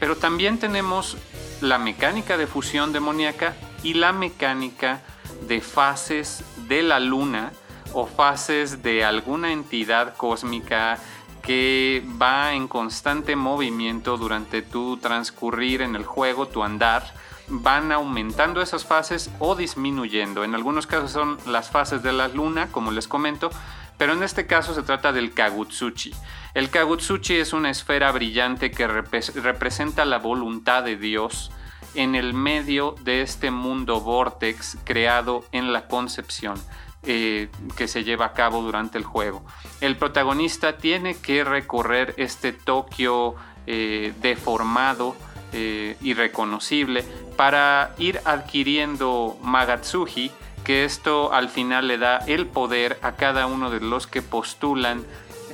pero 0.00 0.16
también 0.16 0.58
tenemos 0.58 1.16
la 1.60 1.78
mecánica 1.78 2.36
de 2.36 2.46
fusión 2.46 2.92
demoníaca 2.92 3.54
y 3.82 3.94
la 3.94 4.12
mecánica 4.12 5.00
de 5.42 5.60
fases 5.60 6.44
de 6.68 6.82
la 6.82 7.00
luna 7.00 7.52
o 7.92 8.06
fases 8.06 8.82
de 8.82 9.04
alguna 9.04 9.52
entidad 9.52 10.16
cósmica 10.16 10.98
que 11.42 12.02
va 12.20 12.54
en 12.54 12.68
constante 12.68 13.36
movimiento 13.36 14.16
durante 14.16 14.62
tu 14.62 14.96
transcurrir 14.96 15.82
en 15.82 15.94
el 15.94 16.04
juego, 16.04 16.48
tu 16.48 16.62
andar, 16.62 17.04
van 17.48 17.92
aumentando 17.92 18.62
esas 18.62 18.84
fases 18.84 19.30
o 19.38 19.54
disminuyendo. 19.54 20.44
En 20.44 20.54
algunos 20.54 20.86
casos 20.86 21.12
son 21.12 21.38
las 21.46 21.70
fases 21.70 22.02
de 22.02 22.12
la 22.12 22.28
luna, 22.28 22.68
como 22.72 22.90
les 22.90 23.06
comento, 23.06 23.50
pero 23.98 24.14
en 24.14 24.22
este 24.22 24.46
caso 24.46 24.74
se 24.74 24.82
trata 24.82 25.12
del 25.12 25.34
Kagutsuchi. 25.34 26.12
El 26.54 26.70
Kagutsuchi 26.70 27.36
es 27.36 27.52
una 27.52 27.70
esfera 27.70 28.10
brillante 28.10 28.70
que 28.70 28.86
representa 28.86 30.04
la 30.04 30.18
voluntad 30.18 30.82
de 30.82 30.96
Dios 30.96 31.52
en 31.94 32.14
el 32.14 32.34
medio 32.34 32.94
de 33.02 33.22
este 33.22 33.50
mundo 33.50 34.00
vortex 34.00 34.76
creado 34.84 35.44
en 35.52 35.72
la 35.72 35.86
concepción 35.86 36.60
eh, 37.06 37.48
que 37.76 37.86
se 37.86 38.02
lleva 38.02 38.26
a 38.26 38.32
cabo 38.32 38.62
durante 38.62 38.96
el 38.96 39.04
juego. 39.04 39.44
El 39.82 39.96
protagonista 39.96 40.78
tiene 40.78 41.14
que 41.14 41.44
recorrer 41.44 42.14
este 42.16 42.52
Tokio 42.52 43.34
eh, 43.66 44.14
deformado 44.22 45.14
eh, 45.52 45.96
y 46.00 46.14
reconocible 46.14 47.04
para 47.36 47.94
ir 47.98 48.20
adquiriendo 48.24 49.36
Magatsuji, 49.42 50.30
que 50.64 50.84
esto 50.84 51.32
al 51.32 51.50
final 51.50 51.88
le 51.88 51.98
da 51.98 52.18
el 52.26 52.46
poder 52.46 52.98
a 53.02 53.12
cada 53.12 53.46
uno 53.46 53.70
de 53.70 53.80
los 53.80 54.06
que 54.06 54.22
postulan 54.22 55.04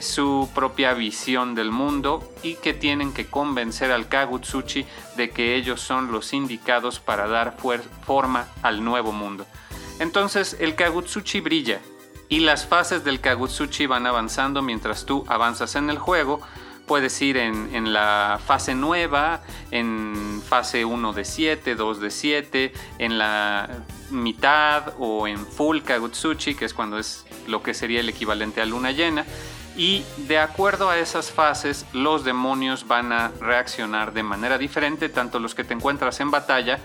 su 0.00 0.48
propia 0.54 0.94
visión 0.94 1.54
del 1.54 1.70
mundo 1.70 2.32
y 2.42 2.54
que 2.54 2.74
tienen 2.74 3.12
que 3.12 3.26
convencer 3.26 3.92
al 3.92 4.08
Kagutsuchi 4.08 4.86
de 5.16 5.30
que 5.30 5.56
ellos 5.56 5.80
son 5.80 6.12
los 6.12 6.32
indicados 6.32 7.00
para 7.00 7.26
dar 7.28 7.56
forma 8.04 8.48
al 8.62 8.84
nuevo 8.84 9.12
mundo. 9.12 9.46
Entonces 9.98 10.56
el 10.60 10.74
Kagutsuchi 10.74 11.40
brilla 11.40 11.80
y 12.28 12.40
las 12.40 12.66
fases 12.66 13.04
del 13.04 13.20
Kagutsuchi 13.20 13.86
van 13.86 14.06
avanzando 14.06 14.62
mientras 14.62 15.04
tú 15.04 15.24
avanzas 15.28 15.74
en 15.74 15.90
el 15.90 15.98
juego. 15.98 16.40
Puedes 16.86 17.20
ir 17.22 17.36
en, 17.36 17.92
la 17.92 18.40
fase 18.44 18.74
nueva, 18.74 19.42
en 19.70 20.42
fase 20.48 20.84
1 20.84 21.12
de 21.12 21.24
7, 21.24 21.74
2 21.76 22.00
de 22.00 22.10
7, 22.10 22.72
en 22.98 23.18
la 23.18 23.68
mitad 24.10 24.94
o 24.98 25.28
en 25.28 25.38
full 25.46 25.80
Kagutsuchi, 25.82 26.54
que 26.54 26.64
es 26.64 26.74
cuando 26.74 26.98
es 26.98 27.24
lo 27.46 27.62
que 27.62 27.74
sería 27.74 28.00
el 28.00 28.08
equivalente 28.08 28.60
a 28.60 28.66
luna 28.66 28.90
llena 28.90 29.24
y 29.76 30.04
de 30.16 30.38
acuerdo 30.38 30.90
a 30.90 30.98
esas 30.98 31.30
fases 31.30 31.86
los 31.92 32.24
demonios 32.24 32.86
van 32.86 33.12
a 33.12 33.30
reaccionar 33.40 34.12
de 34.12 34.22
manera 34.22 34.58
diferente, 34.58 35.08
tanto 35.08 35.38
los 35.38 35.54
que 35.54 35.64
te 35.64 35.74
encuentras 35.74 36.20
en 36.20 36.30
batalla 36.30 36.78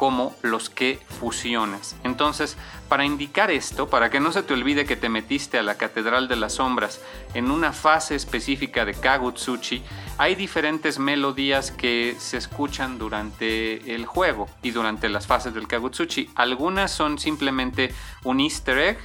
como 0.00 0.34
los 0.40 0.70
que 0.70 0.98
fusiones. 1.20 1.94
Entonces, 2.04 2.56
para 2.88 3.04
indicar 3.04 3.50
esto, 3.50 3.90
para 3.90 4.08
que 4.08 4.18
no 4.18 4.32
se 4.32 4.42
te 4.42 4.54
olvide 4.54 4.86
que 4.86 4.96
te 4.96 5.10
metiste 5.10 5.58
a 5.58 5.62
la 5.62 5.76
Catedral 5.76 6.26
de 6.26 6.36
las 6.36 6.54
Sombras 6.54 7.02
en 7.34 7.50
una 7.50 7.74
fase 7.74 8.14
específica 8.14 8.86
de 8.86 8.94
Kagutsuchi, 8.94 9.82
hay 10.16 10.36
diferentes 10.36 10.98
melodías 10.98 11.70
que 11.70 12.16
se 12.18 12.38
escuchan 12.38 12.98
durante 12.98 13.94
el 13.94 14.06
juego 14.06 14.48
y 14.62 14.70
durante 14.70 15.10
las 15.10 15.26
fases 15.26 15.52
del 15.52 15.68
Kagutsuchi. 15.68 16.30
Algunas 16.34 16.90
son 16.90 17.18
simplemente 17.18 17.92
un 18.24 18.40
easter 18.40 18.78
egg, 18.78 18.98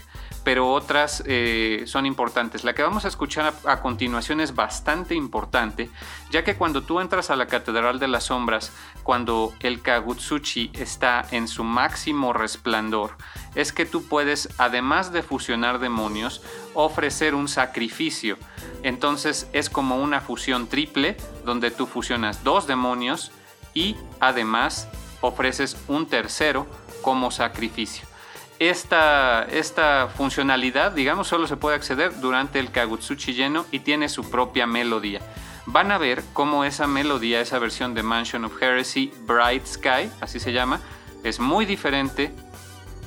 pero 0.45 0.71
otras 0.71 1.23
eh, 1.25 1.85
son 1.87 2.05
importantes. 2.05 2.63
La 2.63 2.75
que 2.75 2.83
vamos 2.83 3.03
a 3.03 3.07
escuchar 3.07 3.51
a, 3.65 3.81
continuación 3.81 4.39
es 4.39 4.53
bastante 4.53 5.15
importante, 5.15 5.89
ya 6.29 6.43
que 6.43 6.55
cuando 6.55 6.83
tú 6.83 6.99
entras 6.99 7.31
a 7.31 7.35
la 7.35 7.47
Catedral 7.47 7.97
de 7.97 8.07
las 8.07 8.25
Sombras, 8.25 8.71
cuando 9.01 9.55
el 9.59 9.81
Kagutsuchi 9.81 10.69
está 10.73 11.25
en 11.31 11.47
su 11.47 11.63
máximo 11.63 12.31
resplandor, 12.31 13.17
es 13.55 13.73
que 13.73 13.87
tú 13.87 14.07
puedes, 14.07 14.49
además 14.59 15.11
de 15.11 15.23
fusionar 15.23 15.79
demonios, 15.79 16.43
ofrecer 16.75 17.33
un 17.33 17.47
sacrificio. 17.47 18.37
Entonces 18.83 19.49
es 19.51 19.71
como 19.71 19.97
una 19.97 20.21
fusión 20.21 20.67
triple, 20.67 21.17
donde 21.43 21.71
tú 21.71 21.87
fusionas 21.87 22.43
dos 22.43 22.67
demonios 22.67 23.31
y 23.73 23.95
además 24.19 24.87
ofreces 25.21 25.75
un 25.87 26.05
tercero 26.05 26.67
como 27.01 27.31
sacrificio. 27.31 28.07
Esta, 28.59 29.43
esta 29.43 30.09
funcionalidad, 30.15 30.91
digamos, 30.91 31.27
solo 31.27 31.47
se 31.47 31.57
puede 31.57 31.75
acceder 31.75 32.19
durante 32.19 32.59
el 32.59 32.71
Kagutsuchi 32.71 33.33
lleno 33.33 33.65
y 33.71 33.79
tiene 33.79 34.09
su 34.09 34.29
propia 34.29 34.65
melodía. 34.65 35.21
Van 35.65 35.91
a 35.91 35.97
ver 35.97 36.23
cómo 36.33 36.63
esa 36.63 36.87
melodía, 36.87 37.41
esa 37.41 37.59
versión 37.59 37.93
de 37.93 38.03
Mansion 38.03 38.45
of 38.45 38.61
Heresy, 38.61 39.11
Bright 39.21 39.65
Sky, 39.65 40.09
así 40.21 40.39
se 40.39 40.53
llama, 40.53 40.79
es 41.23 41.39
muy 41.39 41.65
diferente 41.65 42.31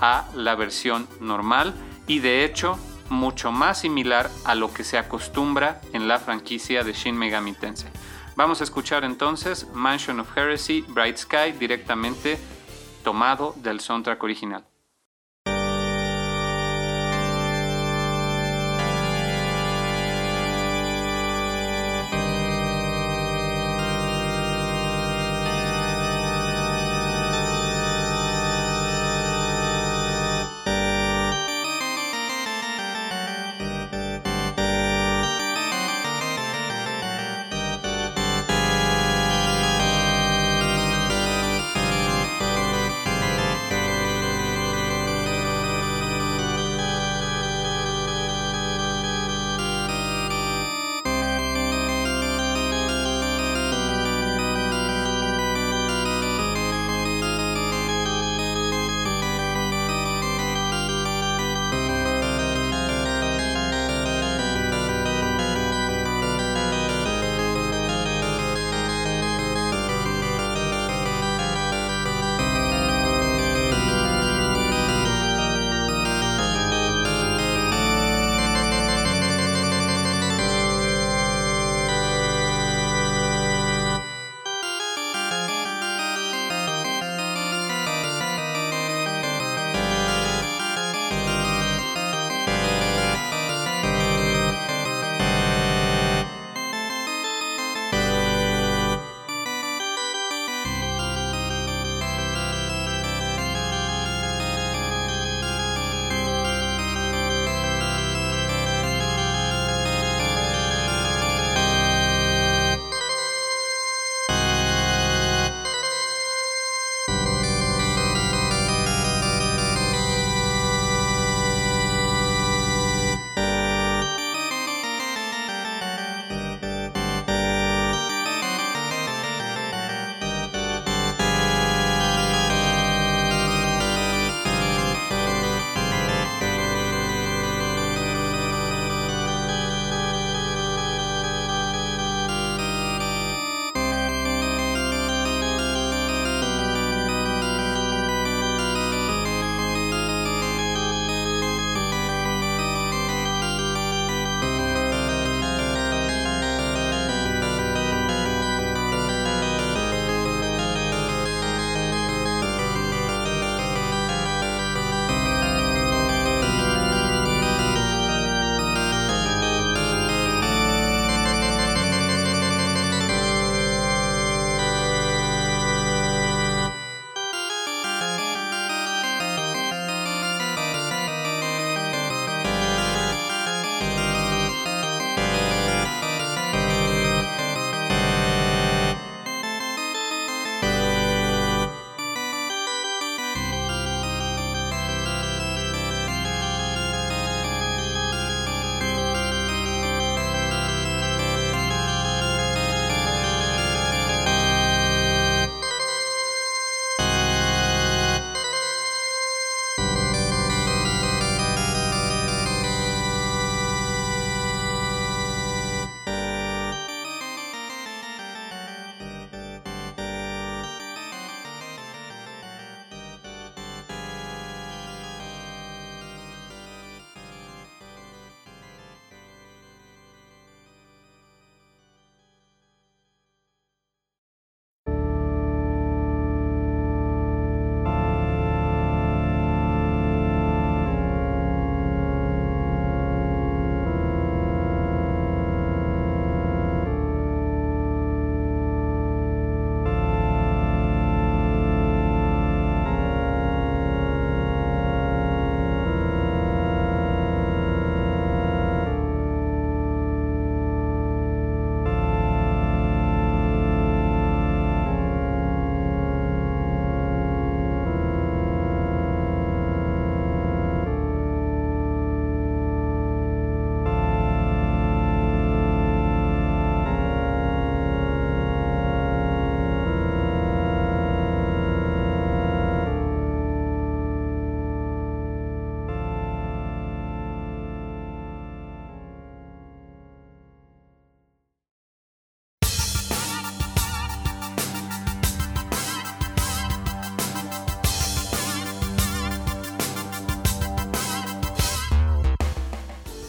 a 0.01 0.29
la 0.35 0.55
versión 0.55 1.09
normal 1.21 1.75
y 2.07 2.19
de 2.19 2.45
hecho 2.45 2.79
mucho 3.11 3.53
más 3.53 3.81
similar 3.81 4.31
a 4.45 4.55
lo 4.55 4.73
que 4.73 4.85
se 4.85 4.99
acostumbra 4.99 5.81
en 5.93 6.09
la 6.09 6.19
franquicia 6.19 6.85
de 6.85 6.93
Shin 6.93 7.17
Megami 7.17 7.55
Tensei. 7.55 7.91
Vamos 8.37 8.61
a 8.61 8.65
escuchar 8.65 9.05
entonces 9.05 9.67
Mansion 9.73 10.21
of 10.21 10.37
Heresy, 10.37 10.85
Bright 10.89 11.17
Sky 11.17 11.53
directamente 11.59 12.39
tomado 13.03 13.55
del 13.57 13.81
soundtrack 13.81 14.23
original. 14.23 14.65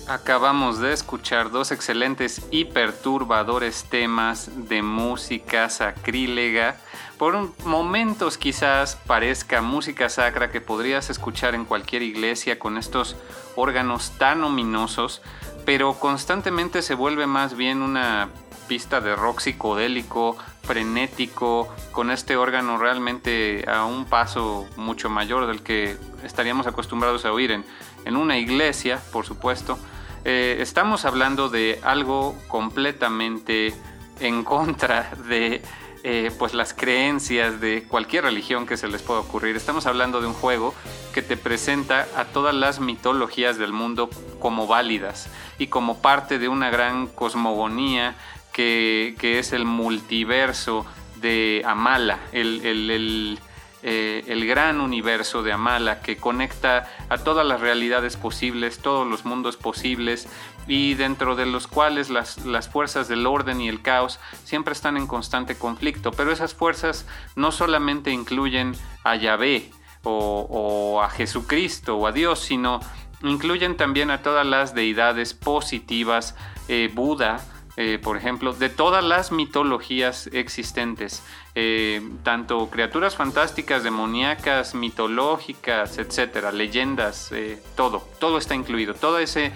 Acabamos 0.09 0.79
de 0.79 0.91
escuchar 0.91 1.51
dos 1.51 1.71
excelentes 1.71 2.41
y 2.49 2.65
perturbadores 2.65 3.83
temas 3.83 4.49
de 4.67 4.81
música 4.81 5.69
sacrílega. 5.69 6.77
Por 7.19 7.51
momentos 7.63 8.39
quizás 8.39 8.95
parezca 8.95 9.61
música 9.61 10.09
sacra 10.09 10.49
que 10.49 10.61
podrías 10.61 11.11
escuchar 11.11 11.53
en 11.53 11.63
cualquier 11.63 12.01
iglesia 12.01 12.57
con 12.57 12.79
estos 12.79 13.17
órganos 13.55 14.17
tan 14.17 14.43
ominosos, 14.43 15.21
pero 15.63 15.93
constantemente 15.99 16.81
se 16.81 16.95
vuelve 16.95 17.27
más 17.27 17.55
bien 17.55 17.83
una 17.83 18.29
pista 18.67 19.01
de 19.01 19.15
rock 19.15 19.41
psicodélico, 19.41 20.35
frenético, 20.63 21.71
con 21.91 22.09
este 22.09 22.35
órgano 22.35 22.79
realmente 22.79 23.63
a 23.67 23.85
un 23.85 24.05
paso 24.05 24.67
mucho 24.75 25.07
mayor 25.07 25.45
del 25.45 25.61
que 25.61 25.97
estaríamos 26.23 26.65
acostumbrados 26.65 27.25
a 27.25 27.31
oír 27.31 27.51
en, 27.51 27.63
en 28.05 28.15
una 28.15 28.39
iglesia, 28.39 28.99
por 29.11 29.27
supuesto. 29.27 29.77
Eh, 30.25 30.57
estamos 30.59 31.05
hablando 31.05 31.49
de 31.49 31.79
algo 31.83 32.35
completamente 32.47 33.73
en 34.19 34.43
contra 34.43 35.11
de 35.27 35.61
eh, 36.03 36.31
pues 36.37 36.53
las 36.53 36.73
creencias 36.73 37.59
de 37.61 37.83
cualquier 37.83 38.23
religión 38.23 38.65
que 38.65 38.77
se 38.77 38.87
les 38.87 39.01
pueda 39.01 39.21
ocurrir. 39.21 39.55
Estamos 39.55 39.85
hablando 39.85 40.21
de 40.21 40.27
un 40.27 40.33
juego 40.33 40.73
que 41.13 41.21
te 41.21 41.37
presenta 41.37 42.07
a 42.15 42.25
todas 42.25 42.53
las 42.53 42.79
mitologías 42.79 43.57
del 43.57 43.73
mundo 43.73 44.09
como 44.39 44.67
válidas 44.67 45.29
y 45.57 45.67
como 45.67 46.01
parte 46.01 46.39
de 46.39 46.47
una 46.47 46.69
gran 46.69 47.07
cosmogonía 47.07 48.15
que, 48.51 49.15
es 49.21 49.53
el 49.53 49.63
multiverso 49.63 50.85
de 51.21 51.63
Amala, 51.65 52.19
el 52.33 53.39
eh, 53.81 54.25
el 54.27 54.45
gran 54.45 54.81
universo 54.81 55.41
de 55.41 55.53
Amala 55.53 56.01
que 56.01 56.17
conecta 56.17 56.87
a 57.07 57.17
todas 57.17 57.45
las 57.45 57.61
realidades 57.61 58.17
posibles, 58.17 58.79
todos 58.79 59.07
los 59.07 59.23
mundos 59.23 59.55
posibles 59.55 60.27
y 60.67 60.95
dentro 60.95 61.35
de 61.35 61.45
los 61.45 61.67
cuales 61.67 62.09
las, 62.09 62.37
fuerzas 62.69 63.07
del 63.07 63.25
orden 63.25 63.61
y 63.61 63.69
el 63.69 63.81
caos 63.81 64.19
siempre 64.43 64.73
están 64.73 64.97
en 64.97 65.07
constante 65.07 65.55
conflicto. 65.55 66.11
Pero 66.11 66.31
esas 66.31 66.53
fuerzas 66.53 67.07
no 67.35 67.51
solamente 67.51 68.11
incluyen 68.11 68.75
a 69.03 69.15
Yahvé 69.15 69.71
o, 70.03 71.01
a 71.01 71.09
Jesucristo 71.09 71.95
o 71.95 72.05
a 72.05 72.11
Dios, 72.11 72.39
sino 72.39 72.81
incluyen 73.23 73.77
también 73.77 74.11
a 74.11 74.21
todas 74.21 74.45
las 74.45 74.75
deidades 74.75 75.33
positivas, 75.33 76.35
eh, 76.67 76.91
Buda, 76.93 77.39
eh, 77.81 77.97
por 77.97 78.17
ejemplo, 78.17 78.51
de 78.51 78.67
todas 78.67 79.01
las 79.01 79.31
mitologías 79.31 80.27
existentes, 80.33 81.23
eh, 81.55 82.01
tanto 82.23 82.69
criaturas 82.69 83.15
fantásticas, 83.15 83.85
demoníacas, 83.85 84.75
mitológicas, 84.75 85.97
etcétera, 85.97 86.51
leyendas, 86.51 87.31
eh, 87.31 87.63
todo, 87.77 88.05
todo 88.19 88.37
está 88.37 88.53
incluido, 88.53 88.95
todo 88.95 89.17
ese 89.17 89.53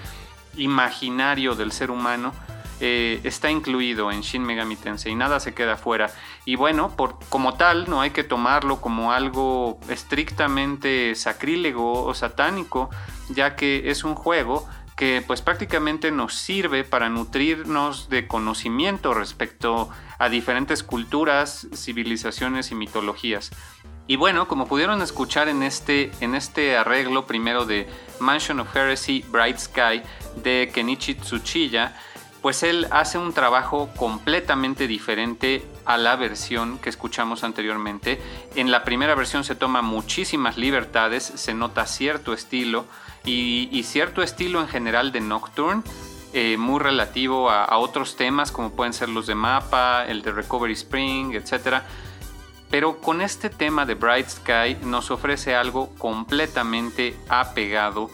imaginario 0.55 1.55
del 1.55 1.73
ser 1.73 1.91
humano 1.91 2.33
está 2.79 3.49
incluido 3.49 4.11
en 4.11 4.21
Shin 4.21 4.43
Megami 4.43 4.75
Tensei 4.75 5.13
y 5.13 5.15
nada 5.15 5.39
se 5.39 5.53
queda 5.53 5.77
fuera. 5.77 6.09
Y 6.43 6.57
bueno, 6.57 6.97
por, 6.97 7.17
como 7.29 7.53
tal, 7.53 7.89
no 7.89 8.01
hay 8.01 8.09
que 8.09 8.25
tomarlo 8.25 8.81
como 8.81 9.13
algo 9.13 9.79
estrictamente 9.87 11.15
sacrílego 11.15 12.03
o 12.03 12.13
satánico, 12.13 12.89
ya 13.29 13.55
que 13.55 13.89
es 13.89 14.03
un 14.03 14.15
juego 14.15 14.67
que 14.95 15.23
pues 15.25 15.41
prácticamente 15.41 16.11
nos 16.11 16.35
sirve 16.35 16.83
para 16.83 17.09
nutrirnos 17.09 18.09
de 18.09 18.27
conocimiento 18.27 19.13
respecto 19.13 19.89
a 20.19 20.29
diferentes 20.29 20.83
culturas, 20.83 21.67
civilizaciones 21.73 22.71
y 22.71 22.75
mitologías. 22.75 23.51
Y 24.05 24.17
bueno, 24.17 24.47
como 24.47 24.67
pudieron 24.67 25.01
escuchar 25.01 25.47
en 25.47 25.63
este, 25.63 26.11
en 26.19 26.35
este 26.35 26.75
arreglo 26.75 27.25
primero 27.25 27.65
de 27.65 27.87
Mansion 28.19 28.59
of 28.59 28.75
Heresy 28.75 29.23
Bright 29.29 29.57
Sky 29.57 30.01
de 30.43 30.69
Kenichi 30.73 31.15
Tsuchiya, 31.15 31.95
pues 32.43 32.61
él 32.61 32.87
hace 32.91 33.17
un 33.17 33.31
trabajo 33.31 33.89
completamente 33.95 34.85
diferente 34.85 35.65
a 35.85 35.97
la 35.97 36.17
versión 36.17 36.77
que 36.77 36.89
escuchamos 36.89 37.45
anteriormente. 37.45 38.21
En 38.55 38.69
la 38.69 38.83
primera 38.83 39.15
versión 39.15 39.45
se 39.45 39.55
toma 39.55 39.81
muchísimas 39.81 40.57
libertades, 40.57 41.23
se 41.23 41.53
nota 41.53 41.85
cierto 41.85 42.33
estilo, 42.33 42.85
y, 43.23 43.81
cierto 43.83 44.21
estilo 44.21 44.59
en 44.59 44.67
general 44.67 45.13
de 45.13 45.21
Nocturne, 45.21 45.83
eh, 46.33 46.57
muy 46.57 46.81
relativo 46.81 47.49
a, 47.49 47.77
otros 47.77 48.17
temas 48.17 48.51
como 48.51 48.71
pueden 48.71 48.91
ser 48.91 49.07
los 49.07 49.25
de 49.25 49.35
mapa, 49.35 50.05
el 50.05 50.21
de 50.21 50.33
Recovery 50.33 50.73
Spring, 50.73 51.33
etc. 51.35 51.81
Pero 52.69 52.99
con 52.99 53.21
este 53.21 53.49
tema 53.49 53.85
de 53.85 53.95
Bright 53.95 54.27
Sky 54.27 54.77
nos 54.83 55.11
ofrece 55.11 55.55
algo 55.55 55.95
completamente 55.97 57.15
apegado 57.29 58.09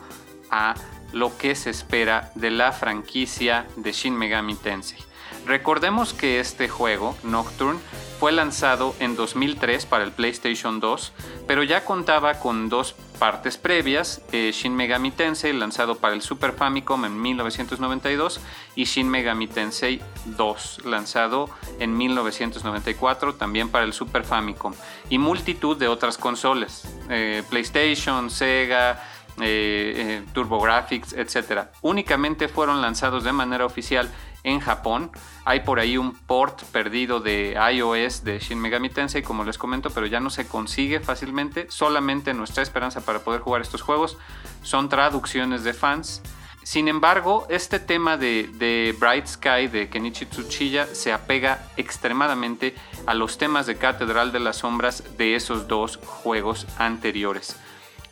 a 0.51 0.75
lo 1.12 1.38
que 1.38 1.56
se 1.56 1.69
espera 1.69 2.32
de 2.36 2.52
la 2.52 2.72
franquicia 2.72 3.67
de 3.76 3.91
Shin 3.91 4.15
Megami 4.15 4.56
Tensei. 4.56 5.00
Recordemos 5.45 6.13
que 6.13 6.39
este 6.39 6.69
juego, 6.69 7.15
Nocturne, 7.24 7.80
fue 8.19 8.32
lanzado 8.32 8.93
en 9.00 9.15
2003 9.15 9.86
para 9.86 10.04
el 10.04 10.12
PlayStation 10.12 10.80
2, 10.80 11.13
pero 11.48 11.63
ya 11.63 11.86
contaba 11.86 12.36
con 12.36 12.67
dos 12.67 12.93
partes 13.17 13.58
previas, 13.58 14.22
eh, 14.32 14.52
Shin 14.54 14.76
Megami 14.76 15.12
Tensei 15.12 15.54
lanzado 15.54 15.95
para 15.95 16.13
el 16.13 16.22
Super 16.22 16.54
Famicom 16.54 17.06
en 17.06 17.22
1992 17.22 18.41
y 18.76 18.84
Shin 18.84 19.10
Megami 19.10 19.48
Tensei 19.48 20.02
2 20.26 20.86
lanzado 20.86 21.50
en 21.80 21.98
1994 21.98 23.36
también 23.36 23.69
para 23.69 23.86
el 23.86 23.93
Super 23.93 24.26
Famicom 24.26 24.74
y 25.10 25.17
multitud 25.17 25.78
de 25.78 25.88
otras 25.88 26.17
consolas, 26.17 26.84
eh, 27.10 27.43
PlayStation, 27.50 28.30
Sega, 28.30 29.02
eh, 29.41 30.23
TurboGrafx, 30.34 31.13
etc. 31.13 31.69
Únicamente 31.82 32.47
fueron 32.47 32.82
lanzados 32.82 33.23
de 33.23 33.32
manera 33.32 33.65
oficial 33.65 34.10
en 34.43 34.60
Japón. 34.60 35.12
Hay 35.45 35.62
por 35.62 35.80
ahí 35.80 35.97
un 35.97 36.13
port 36.13 36.63
perdido 36.65 37.19
de 37.19 37.58
iOS 37.73 38.23
de 38.23 38.39
Shin 38.39 38.60
Megami 38.60 38.89
Tensei, 38.89 39.21
como 39.21 39.43
les 39.43 39.58
comento, 39.58 39.89
pero 39.89 40.06
ya 40.06 40.19
no 40.19 40.30
se 40.30 40.47
consigue 40.47 40.99
fácilmente. 40.99 41.67
Solamente 41.69 42.34
nuestra 42.34 42.63
esperanza 42.63 43.02
para 43.02 43.19
poder 43.19 43.41
jugar 43.41 43.62
estos 43.62 43.82
juegos 43.82 44.17
son 44.62 44.89
traducciones 44.89 45.63
de 45.63 45.73
fans. 45.73 46.21
Sin 46.63 46.88
embargo, 46.88 47.47
este 47.49 47.80
tema 47.80 48.15
de, 48.15 48.95
Bright 48.99 49.25
Sky 49.25 49.67
de 49.67 49.89
Kenichi 49.89 50.25
Tsuchiya 50.28 50.86
se 50.93 51.12
apega 51.12 51.65
extremadamente 51.78 52.75
a 53.08 53.15
los 53.15 53.38
temas 53.38 53.65
de 53.65 53.78
Catedral 53.78 54.32
de 54.32 54.39
las 54.39 54.58
Sombras 54.58 55.17
de 55.17 55.36
esos 55.36 55.67
dos 55.67 55.97
juegos 55.97 56.67
anteriores. 56.78 57.60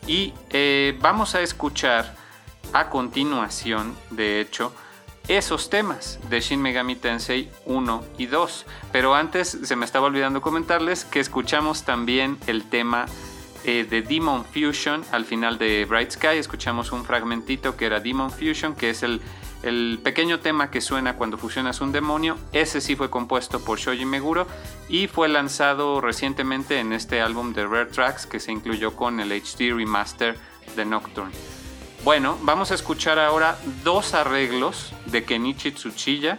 Y 0.07 0.33
eh, 0.51 0.97
vamos 1.01 1.35
a 1.35 1.41
escuchar 1.41 2.15
a 2.71 2.89
continuación, 2.89 3.95
de 4.09 4.39
hecho, 4.39 4.73
esos 5.27 5.69
temas 5.69 6.19
de 6.29 6.39
Shin 6.39 6.61
Megami 6.61 6.95
Tensei 6.95 7.49
1 7.65 8.03
y 8.17 8.27
2. 8.27 8.65
Pero 8.93 9.13
antes 9.13 9.57
se 9.63 9.75
me 9.75 9.83
estaba 9.83 10.07
olvidando 10.07 10.41
comentarles 10.41 11.03
que 11.03 11.19
escuchamos 11.19 11.83
también 11.83 12.37
el 12.47 12.63
tema 12.63 13.05
eh, 13.65 13.85
de 13.89 14.01
Demon 14.01 14.45
Fusion 14.45 15.03
al 15.11 15.25
final 15.25 15.57
de 15.57 15.83
Bright 15.83 16.11
Sky. 16.11 16.37
Escuchamos 16.37 16.93
un 16.93 17.03
fragmentito 17.03 17.75
que 17.75 17.85
era 17.85 17.99
Demon 17.99 18.31
Fusion, 18.31 18.75
que 18.75 18.91
es 18.91 19.03
el, 19.03 19.21
el 19.63 19.99
pequeño 20.03 20.39
tema 20.39 20.69
que 20.71 20.81
suena 20.81 21.15
cuando 21.15 21.37
fusionas 21.37 21.81
un 21.81 21.91
demonio. 21.91 22.37
Ese 22.51 22.81
sí 22.81 22.95
fue 22.95 23.09
compuesto 23.09 23.59
por 23.59 23.79
Shoji 23.79 24.05
Meguro 24.05 24.47
y 24.89 25.07
fue 25.07 25.27
lanzado 25.27 26.01
recientemente 26.01 26.79
en 26.79 26.93
este 26.93 27.21
álbum 27.21 27.53
de 27.53 27.65
Rare 27.65 27.87
Tracks 27.87 28.25
que 28.25 28.39
se 28.39 28.51
incluyó 28.51 28.95
con 28.95 29.19
el 29.19 29.31
HD 29.31 29.73
Remaster 29.75 30.37
de 30.75 30.85
Nocturne. 30.85 31.31
Bueno, 32.03 32.37
vamos 32.41 32.71
a 32.71 32.75
escuchar 32.75 33.19
ahora 33.19 33.57
dos 33.83 34.13
arreglos 34.13 34.93
de 35.07 35.23
Kenichi 35.25 35.71
Tsuchiya 35.71 36.37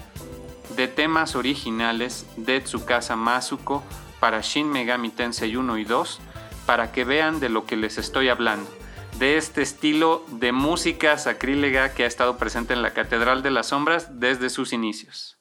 de 0.77 0.89
temas 0.89 1.35
originales 1.35 2.27
de 2.37 2.61
Tsukasa 2.61 3.17
Masuko 3.17 3.83
para 4.21 4.41
Shin 4.41 4.71
Megami 4.71 5.11
Tensei 5.11 5.57
1 5.57 5.79
y 5.79 5.85
2 5.85 6.21
para 6.67 6.93
que 6.93 7.05
vean 7.05 7.41
de 7.41 7.49
lo 7.49 7.65
que 7.65 7.77
les 7.77 7.99
estoy 7.99 8.29
hablando, 8.29 8.71
de 9.19 9.37
este 9.37 9.63
estilo 9.63 10.25
de 10.29 10.53
música 10.53 11.19
sacrílega 11.19 11.93
que 11.93 12.05
ha 12.05 12.07
estado 12.07 12.39
presente 12.39 12.73
en 12.73 12.83
la 12.83 12.93
Catedral 12.93 13.43
de 13.43 13.51
las 13.51 13.69
Sombras 13.69 14.21
desde 14.21 14.49
sus 14.49 14.73
inicios. 14.73 15.38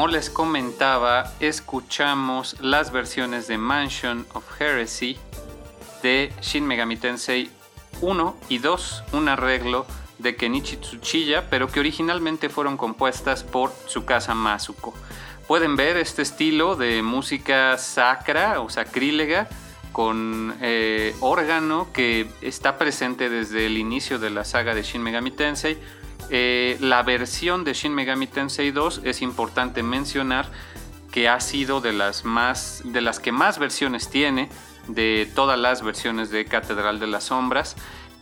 Como 0.00 0.12
les 0.12 0.30
comentaba, 0.30 1.30
escuchamos 1.40 2.56
las 2.62 2.90
versiones 2.90 3.48
de 3.48 3.58
Mansion 3.58 4.26
of 4.32 4.44
Heresy 4.58 5.18
de 6.02 6.32
Shin 6.40 6.66
Megami 6.66 6.96
Tensei 6.96 7.50
1 8.00 8.36
y 8.48 8.56
2, 8.60 9.04
un 9.12 9.28
arreglo 9.28 9.84
de 10.16 10.36
Kenichi 10.36 10.78
Tsuchiya, 10.78 11.50
pero 11.50 11.68
que 11.68 11.80
originalmente 11.80 12.48
fueron 12.48 12.78
compuestas 12.78 13.44
por 13.44 13.72
Tsukasa 13.88 14.34
Masuko. 14.34 14.94
Pueden 15.46 15.76
ver 15.76 15.98
este 15.98 16.22
estilo 16.22 16.76
de 16.76 17.02
música 17.02 17.76
sacra 17.76 18.62
o 18.62 18.70
sacrílega 18.70 19.50
con 19.92 20.56
eh, 20.62 21.14
órgano 21.20 21.88
que 21.92 22.26
está 22.40 22.78
presente 22.78 23.28
desde 23.28 23.66
el 23.66 23.76
inicio 23.76 24.18
de 24.18 24.30
la 24.30 24.46
saga 24.46 24.74
de 24.74 24.82
Shin 24.82 25.02
Megami 25.02 25.30
Tensei. 25.30 25.76
Eh, 26.30 26.76
la 26.80 27.02
versión 27.02 27.64
de 27.64 27.74
Shin 27.74 27.94
Megami 27.94 28.28
Tensei 28.28 28.70
2 28.70 29.02
es 29.04 29.20
importante 29.20 29.82
mencionar 29.82 30.48
que 31.10 31.28
ha 31.28 31.40
sido 31.40 31.80
de 31.80 31.92
las, 31.92 32.24
más, 32.24 32.82
de 32.84 33.00
las 33.00 33.18
que 33.18 33.32
más 33.32 33.58
versiones 33.58 34.08
tiene 34.08 34.48
de 34.86 35.30
todas 35.34 35.58
las 35.58 35.82
versiones 35.82 36.30
de 36.30 36.44
Catedral 36.44 37.00
de 37.00 37.08
las 37.08 37.24
Sombras 37.24 37.76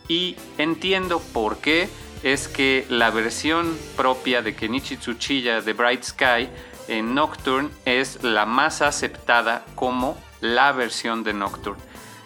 y 0.07 0.35
entiendo 0.57 1.21
por 1.33 1.57
qué 1.59 1.87
es 2.23 2.47
que 2.47 2.85
la 2.89 3.11
versión 3.11 3.77
propia 3.95 4.41
de 4.41 4.55
Kenichi 4.55 4.97
Tsuchiya 4.97 5.61
de 5.61 5.73
Bright 5.73 6.03
Sky 6.03 6.49
en 6.87 7.13
Nocturne 7.13 7.69
es 7.85 8.23
la 8.23 8.45
más 8.45 8.81
aceptada 8.81 9.65
como 9.75 10.17
la 10.41 10.71
versión 10.71 11.23
de 11.23 11.33
Nocturne. 11.33 11.81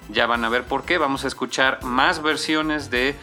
Ya 0.10 0.26
van 0.26 0.46
a 0.46 0.50
ver 0.50 0.64
por 0.64 0.84
qué, 0.86 0.98
vamos 0.98 1.26
a 1.26 1.28
escuchar 1.28 1.84
más 1.84 2.22
versiones 2.24 2.90
de 2.90 3.16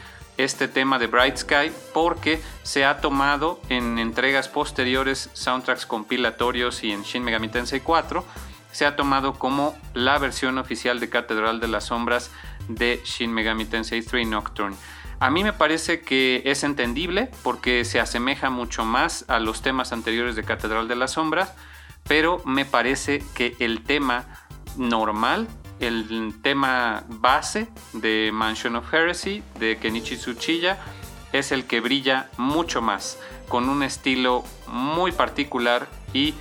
este 0.44 0.68
tema 0.68 0.98
de 0.98 1.06
Bright 1.06 1.36
Sky 1.36 1.72
porque 1.92 2.40
se 2.62 2.84
ha 2.84 3.00
tomado 3.00 3.60
en 3.68 3.98
entregas 3.98 4.48
posteriores, 4.48 5.30
soundtracks 5.32 5.86
compilatorios 5.86 6.82
y 6.84 6.92
en 6.92 7.02
Shin 7.02 7.24
Megami 7.24 7.48
Tensei 7.48 7.80
4, 7.80 8.24
se 8.72 8.86
ha 8.86 8.96
tomado 8.96 9.34
como 9.34 9.76
la 9.94 10.18
versión 10.18 10.58
oficial 10.58 11.00
de 11.00 11.08
Catedral 11.08 11.60
de 11.60 11.68
las 11.68 11.84
Sombras 11.84 12.30
de 12.68 13.00
Shin 13.04 13.32
Megami 13.32 13.64
Tensei 13.64 14.02
3 14.02 14.26
Nocturne. 14.28 14.76
A 15.18 15.30
mí 15.30 15.44
me 15.44 15.52
parece 15.52 16.00
que 16.00 16.42
es 16.46 16.64
entendible 16.64 17.30
porque 17.42 17.84
se 17.84 18.00
asemeja 18.00 18.48
mucho 18.48 18.84
más 18.84 19.26
a 19.28 19.38
los 19.38 19.60
temas 19.60 19.92
anteriores 19.92 20.34
de 20.34 20.44
Catedral 20.44 20.88
de 20.88 20.96
las 20.96 21.12
Sombras, 21.12 21.54
pero 22.08 22.40
me 22.46 22.64
parece 22.64 23.22
que 23.34 23.54
el 23.58 23.82
tema 23.82 24.26
normal, 24.76 25.48
el 25.80 26.34
tema 26.42 27.04
base 27.08 27.68
de 27.92 28.30
Mansion 28.32 28.76
of 28.76 28.92
Heresy 28.92 29.42
de 29.58 29.78
Kenichi 29.78 30.16
Tsuchiya 30.16 30.78
es 31.32 31.52
el 31.52 31.64
que 31.64 31.80
brilla 31.80 32.28
mucho 32.36 32.82
más, 32.82 33.18
con 33.48 33.68
un 33.68 33.82
estilo 33.82 34.44
muy 34.66 35.12
particular 35.12 35.88
y 36.12 36.34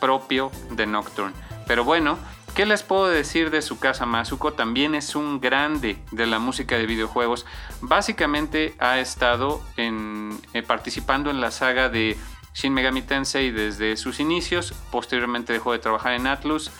propio 0.00 0.50
de 0.70 0.86
Nocturne. 0.86 1.34
Pero 1.66 1.84
bueno, 1.84 2.18
¿Qué 2.54 2.66
les 2.66 2.82
puedo 2.82 3.06
decir 3.06 3.50
de 3.50 3.62
su 3.62 3.78
casa? 3.78 4.04
Masuko 4.04 4.52
también 4.52 4.94
es 4.94 5.16
un 5.16 5.40
grande 5.40 5.96
de 6.10 6.26
la 6.26 6.38
música 6.38 6.76
de 6.76 6.84
videojuegos. 6.84 7.46
Básicamente 7.80 8.74
ha 8.78 8.98
estado 8.98 9.62
eh, 9.78 10.62
participando 10.66 11.30
en 11.30 11.40
la 11.40 11.50
saga 11.50 11.88
de 11.88 12.18
Shin 12.52 12.74
Megami 12.74 13.00
Tensei 13.00 13.52
desde 13.52 13.96
sus 13.96 14.20
inicios. 14.20 14.74
Posteriormente 14.90 15.54
dejó 15.54 15.72
de 15.72 15.78
trabajar 15.78 16.12
en 16.12 16.26
Atlus. 16.26 16.70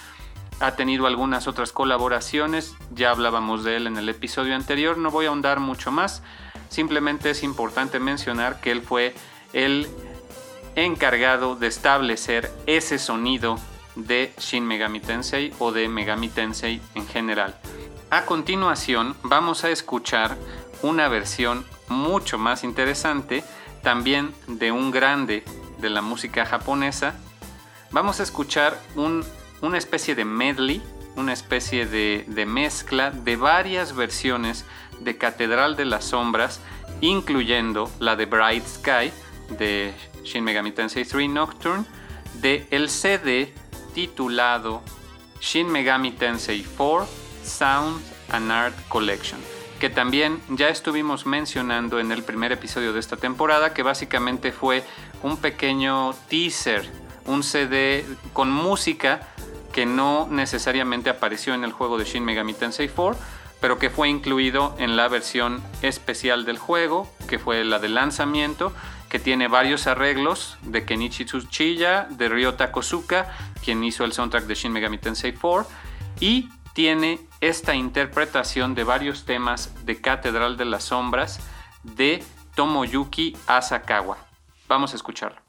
Ha 0.60 0.76
tenido 0.76 1.06
algunas 1.06 1.48
otras 1.48 1.72
colaboraciones. 1.72 2.76
Ya 2.94 3.10
hablábamos 3.10 3.64
de 3.64 3.76
él 3.76 3.86
en 3.86 3.96
el 3.96 4.08
episodio 4.08 4.54
anterior. 4.54 4.96
No 4.98 5.10
voy 5.10 5.26
a 5.26 5.28
ahondar 5.28 5.60
mucho 5.60 5.90
más. 5.90 6.22
Simplemente 6.68 7.30
es 7.30 7.42
importante 7.42 7.98
mencionar 7.98 8.60
que 8.60 8.70
él 8.70 8.82
fue 8.82 9.14
el 9.52 9.88
encargado 10.76 11.56
de 11.56 11.66
establecer 11.66 12.50
ese 12.66 12.98
sonido 12.98 13.58
de 13.94 14.32
Shin 14.38 14.66
Megami 14.66 15.00
Tensei 15.00 15.52
o 15.58 15.72
de 15.72 15.88
Megami 15.88 16.28
Tensei 16.28 16.80
en 16.94 17.06
general. 17.06 17.58
A 18.10 18.24
continuación 18.24 19.16
vamos 19.22 19.64
a 19.64 19.70
escuchar 19.70 20.36
una 20.82 21.08
versión 21.08 21.64
mucho 21.88 22.38
más 22.38 22.64
interesante, 22.64 23.44
también 23.82 24.34
de 24.46 24.72
un 24.72 24.90
grande 24.90 25.44
de 25.78 25.90
la 25.90 26.02
música 26.02 26.46
japonesa. 26.46 27.14
Vamos 27.90 28.20
a 28.20 28.22
escuchar 28.22 28.78
una 29.62 29.78
especie 29.78 30.14
de 30.14 30.24
medley, 30.24 30.82
una 31.16 31.32
especie 31.32 31.86
de, 31.86 32.46
mezcla 32.46 33.10
de 33.10 33.36
varias 33.36 33.94
versiones 33.94 34.66
de 35.00 35.16
Catedral 35.16 35.76
de 35.76 35.84
las 35.84 36.04
Sombras, 36.06 36.60
incluyendo 37.00 37.90
la 37.98 38.16
de 38.16 38.26
Bright 38.26 38.66
Sky 38.66 39.12
de 39.56 39.94
Shin 40.24 40.44
Megami 40.44 40.72
Tensei 40.72 41.04
3 41.04 41.30
Nocturne, 41.30 41.84
de 42.34 42.66
el 42.70 42.90
CD 42.90 43.54
titulado 43.94 44.82
Shin 45.40 45.70
Megami 45.70 46.12
Tensei 46.12 46.64
4 46.76 47.06
Sound 47.44 48.02
and 48.30 48.50
Art 48.50 48.74
Collection, 48.88 49.40
que 49.78 49.90
también 49.90 50.40
ya 50.48 50.68
estuvimos 50.68 51.26
mencionando 51.26 52.00
en 52.00 52.10
el 52.10 52.24
primer 52.24 52.52
episodio 52.52 52.92
de 52.92 53.00
esta 53.00 53.16
temporada, 53.16 53.74
que 53.74 53.82
básicamente 53.82 54.50
fue 54.50 54.82
un 55.22 55.36
pequeño 55.36 56.14
teaser, 56.28 56.88
un 57.26 57.42
CD 57.42 58.04
con 58.32 58.50
música 58.50 59.31
que 59.72 59.86
no 59.86 60.28
necesariamente 60.30 61.10
apareció 61.10 61.54
en 61.54 61.64
el 61.64 61.72
juego 61.72 61.98
de 61.98 62.04
Shin 62.04 62.24
Megami 62.24 62.54
Tensei 62.54 62.88
4, 62.88 63.18
pero 63.60 63.78
que 63.78 63.90
fue 63.90 64.08
incluido 64.08 64.74
en 64.78 64.96
la 64.96 65.08
versión 65.08 65.62
especial 65.82 66.44
del 66.44 66.58
juego, 66.58 67.10
que 67.28 67.38
fue 67.38 67.64
la 67.64 67.78
de 67.78 67.88
lanzamiento, 67.88 68.72
que 69.08 69.18
tiene 69.18 69.48
varios 69.48 69.86
arreglos 69.86 70.58
de 70.62 70.84
Kenichi 70.84 71.24
Tsuchiya, 71.24 72.08
de 72.10 72.28
Ryota 72.28 72.72
Kosuka, 72.72 73.30
quien 73.64 73.84
hizo 73.84 74.04
el 74.04 74.12
soundtrack 74.12 74.44
de 74.44 74.54
Shin 74.54 74.72
Megami 74.72 74.98
Tensei 74.98 75.32
4, 75.32 75.66
y 76.20 76.48
tiene 76.72 77.20
esta 77.40 77.74
interpretación 77.74 78.74
de 78.74 78.84
varios 78.84 79.24
temas 79.24 79.72
de 79.84 80.00
Catedral 80.00 80.56
de 80.56 80.64
las 80.64 80.84
Sombras 80.84 81.40
de 81.82 82.24
Tomoyuki 82.54 83.36
Asakawa. 83.46 84.16
Vamos 84.68 84.92
a 84.92 84.96
escucharlo. 84.96 85.41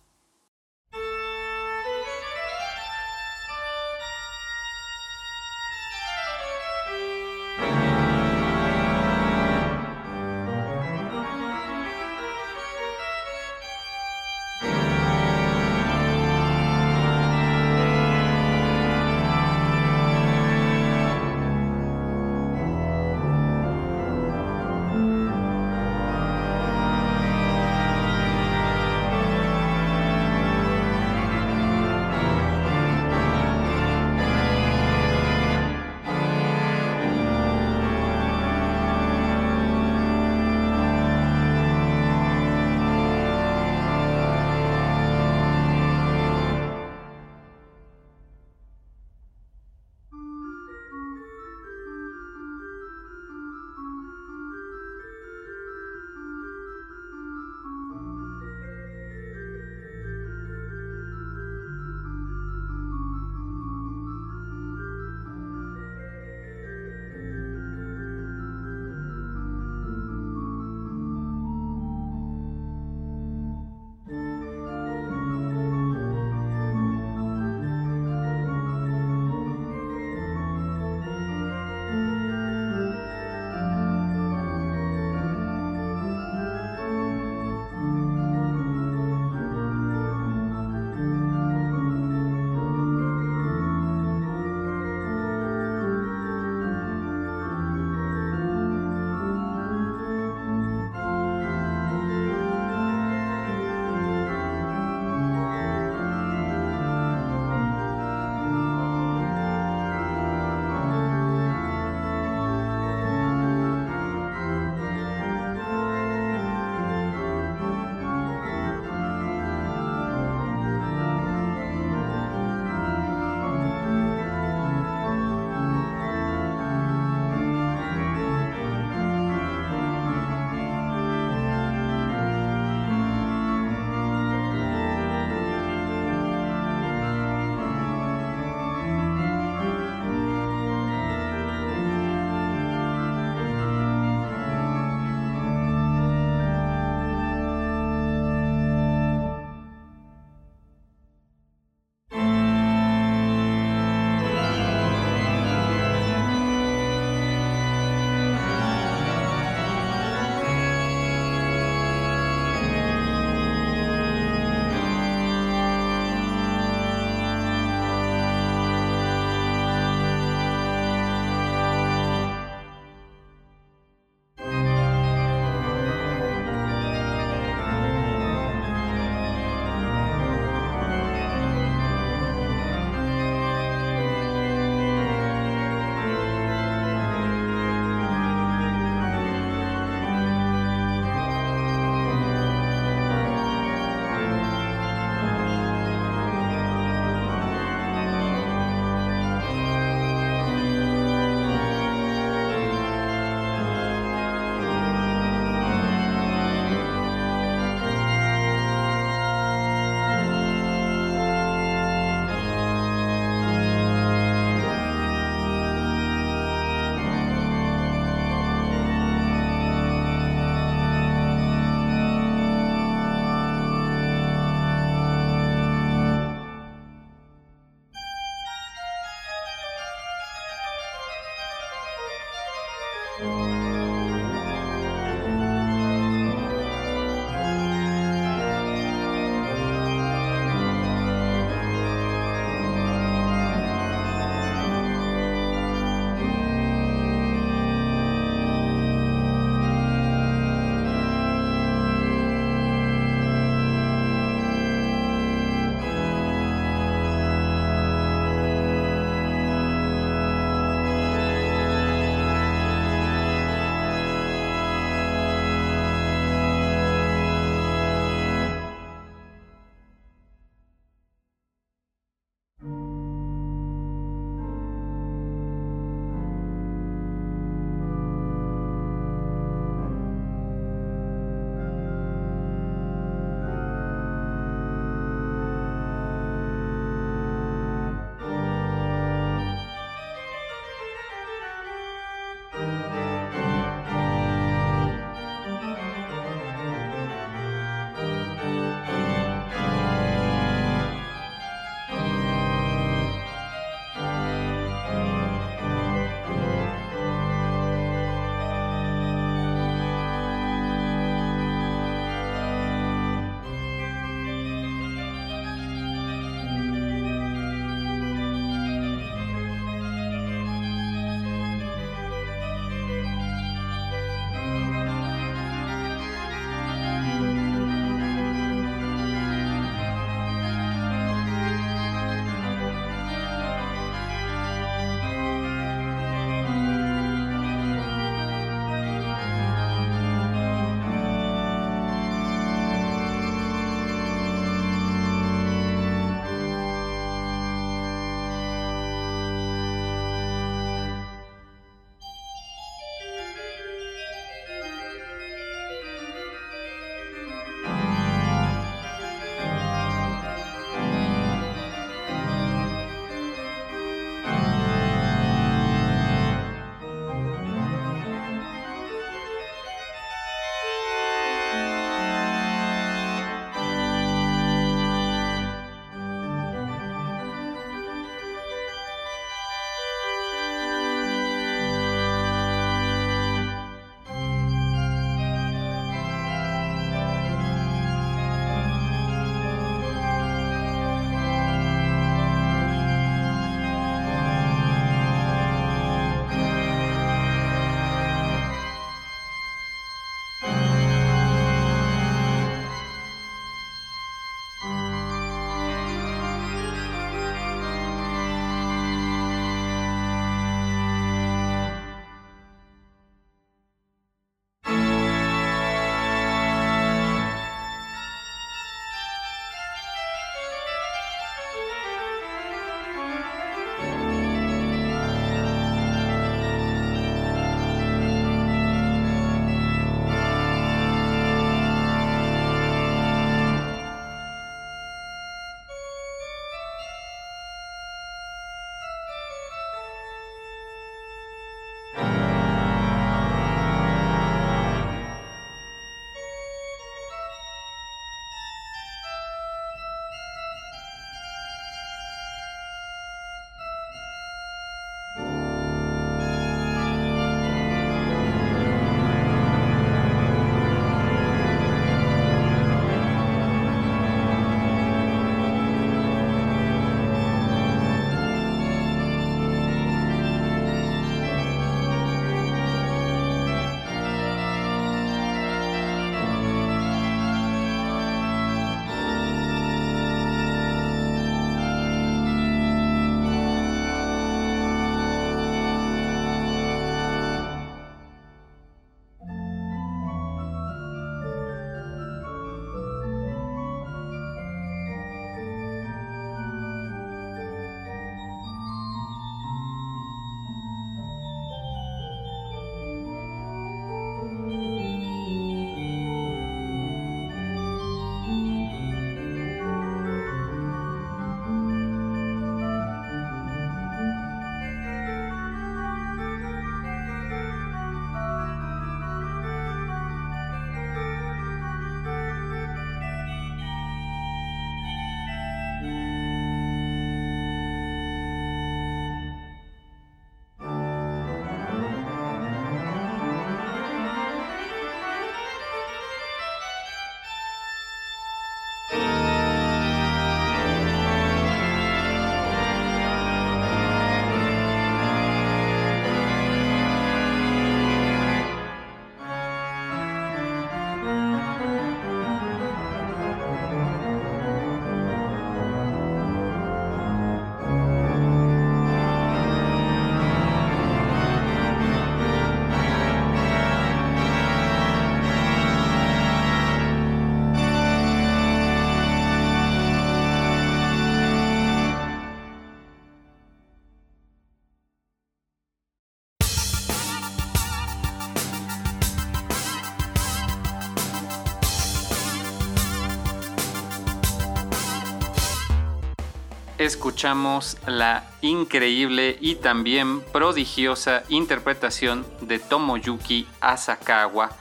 Escuchamos 586.93 587.75
la 587.87 588.23
increíble 588.41 589.35
y 589.41 589.55
también 589.55 590.21
prodigiosa 590.21 591.23
interpretación 591.27 592.23
de 592.41 592.59
Tomoyuki 592.59 593.47
Asakawa, 593.61 594.51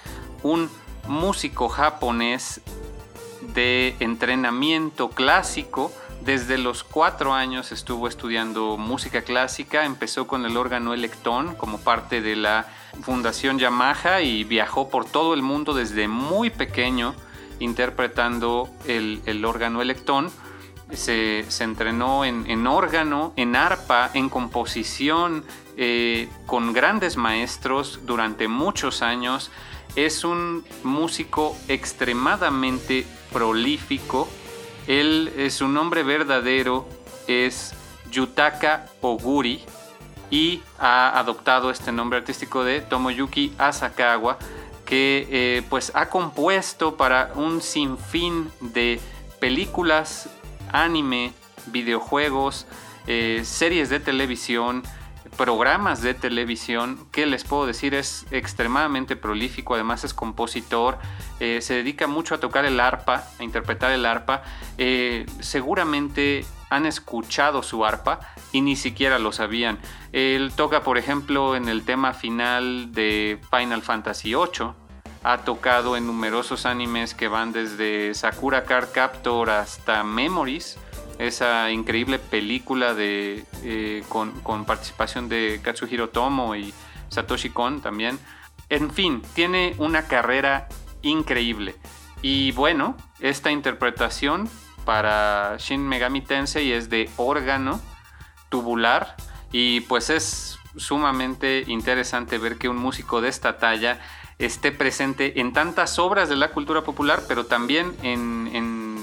un 0.42 0.70
músico 1.06 1.68
japonés 1.68 2.62
de 3.54 3.96
entrenamiento 4.00 5.10
clásico. 5.10 5.92
Desde 6.22 6.56
los 6.56 6.84
cuatro 6.84 7.34
años 7.34 7.70
estuvo 7.70 8.08
estudiando 8.08 8.78
música 8.78 9.20
clásica, 9.20 9.84
empezó 9.84 10.26
con 10.26 10.46
el 10.46 10.56
órgano 10.56 10.94
Electón 10.94 11.54
como 11.56 11.80
parte 11.80 12.22
de 12.22 12.34
la 12.34 12.66
Fundación 13.02 13.58
Yamaha 13.58 14.22
y 14.22 14.44
viajó 14.44 14.88
por 14.88 15.04
todo 15.04 15.34
el 15.34 15.42
mundo 15.42 15.74
desde 15.74 16.08
muy 16.08 16.48
pequeño 16.48 17.14
interpretando 17.58 18.70
el, 18.86 19.44
órgano 19.44 19.82
Electón. 19.82 20.30
Se, 20.92 21.44
entrenó 21.60 22.24
en, 22.24 22.66
órgano, 22.66 23.32
en 23.36 23.56
arpa, 23.56 24.10
en 24.14 24.28
composición, 24.28 25.44
eh, 25.76 26.28
con 26.46 26.72
grandes 26.72 27.16
maestros 27.16 28.00
durante 28.04 28.48
muchos 28.48 29.02
años. 29.02 29.50
Es 29.96 30.24
un 30.24 30.64
músico 30.84 31.56
extremadamente 31.68 33.06
prolífico. 33.32 34.28
Él, 34.86 35.48
su 35.50 35.68
nombre 35.68 36.02
verdadero 36.02 36.86
es 37.26 37.74
Yutaka 38.10 38.86
Oguri 39.00 39.64
y 40.30 40.62
ha 40.78 41.18
adoptado 41.18 41.70
este 41.70 41.92
nombre 41.92 42.18
artístico 42.18 42.64
de 42.64 42.80
Tomoyuki 42.80 43.52
Asakawa, 43.58 44.38
que 44.86 45.28
eh, 45.30 45.62
pues 45.68 45.92
ha 45.94 46.08
compuesto 46.08 46.96
para 46.96 47.32
un 47.34 47.60
sinfín 47.60 48.50
de 48.60 48.98
películas, 49.40 50.30
anime, 50.72 51.32
videojuegos, 51.66 52.66
eh, 53.06 53.42
series 53.44 53.88
de 53.90 54.00
televisión, 54.00 54.82
programas 55.36 56.02
de 56.02 56.14
televisión, 56.14 57.06
que 57.10 57.26
les 57.26 57.44
puedo 57.44 57.66
decir 57.66 57.94
es 57.94 58.26
extremadamente 58.30 59.16
prolífico, 59.16 59.74
además 59.74 60.04
es 60.04 60.14
compositor, 60.14 60.98
eh, 61.40 61.60
se 61.62 61.74
dedica 61.74 62.06
mucho 62.06 62.34
a 62.34 62.38
tocar 62.38 62.64
el 62.64 62.78
arpa, 62.80 63.24
a 63.38 63.42
interpretar 63.44 63.92
el 63.92 64.04
arpa, 64.04 64.42
eh, 64.78 65.26
seguramente 65.40 66.44
han 66.70 66.86
escuchado 66.86 67.62
su 67.62 67.84
arpa 67.84 68.20
y 68.50 68.62
ni 68.62 68.76
siquiera 68.76 69.18
lo 69.18 69.32
sabían. 69.32 69.78
Él 70.12 70.52
toca, 70.56 70.82
por 70.82 70.96
ejemplo, 70.96 71.54
en 71.56 71.68
el 71.68 71.84
tema 71.84 72.14
final 72.14 72.92
de 72.92 73.38
Final 73.50 73.82
Fantasy 73.82 74.34
VIII, 74.34 74.72
ha 75.24 75.38
tocado 75.38 75.96
en 75.96 76.06
numerosos 76.06 76.66
animes 76.66 77.14
que 77.14 77.28
van 77.28 77.52
desde 77.52 78.14
Sakura 78.14 78.64
Card 78.64 78.88
Captor 78.92 79.50
hasta 79.50 80.02
Memories, 80.02 80.78
esa 81.18 81.70
increíble 81.70 82.18
película 82.18 82.94
de, 82.94 83.44
eh, 83.62 84.02
con, 84.08 84.64
participación 84.64 85.28
de 85.28 85.60
Katsuhiro 85.62 86.08
Tomo 86.08 86.56
y 86.56 86.74
Satoshi 87.08 87.50
Kon 87.50 87.80
también. 87.80 88.18
En 88.68 88.90
fin, 88.90 89.22
tiene 89.34 89.74
una 89.78 90.08
carrera 90.08 90.68
increíble. 91.02 91.76
Y 92.22 92.52
bueno, 92.52 92.96
esta 93.20 93.50
interpretación 93.50 94.48
para 94.84 95.56
Shin 95.58 95.86
Megami 95.86 96.22
Tensei 96.22 96.72
es 96.72 96.90
de 96.90 97.08
órgano 97.16 97.80
tubular 98.48 99.16
y 99.52 99.80
pues 99.82 100.10
es 100.10 100.58
sumamente 100.76 101.64
interesante 101.66 102.38
ver 102.38 102.58
que 102.58 102.68
un 102.68 102.76
músico 102.76 103.20
de 103.20 103.28
esta 103.28 103.58
talla 103.58 104.00
esté 104.44 104.72
presente 104.72 105.40
en 105.40 105.52
tantas 105.52 105.98
obras 105.98 106.28
de 106.28 106.36
la 106.36 106.50
cultura 106.50 106.82
popular, 106.82 107.22
pero 107.28 107.46
también 107.46 107.94
en, 108.02 108.42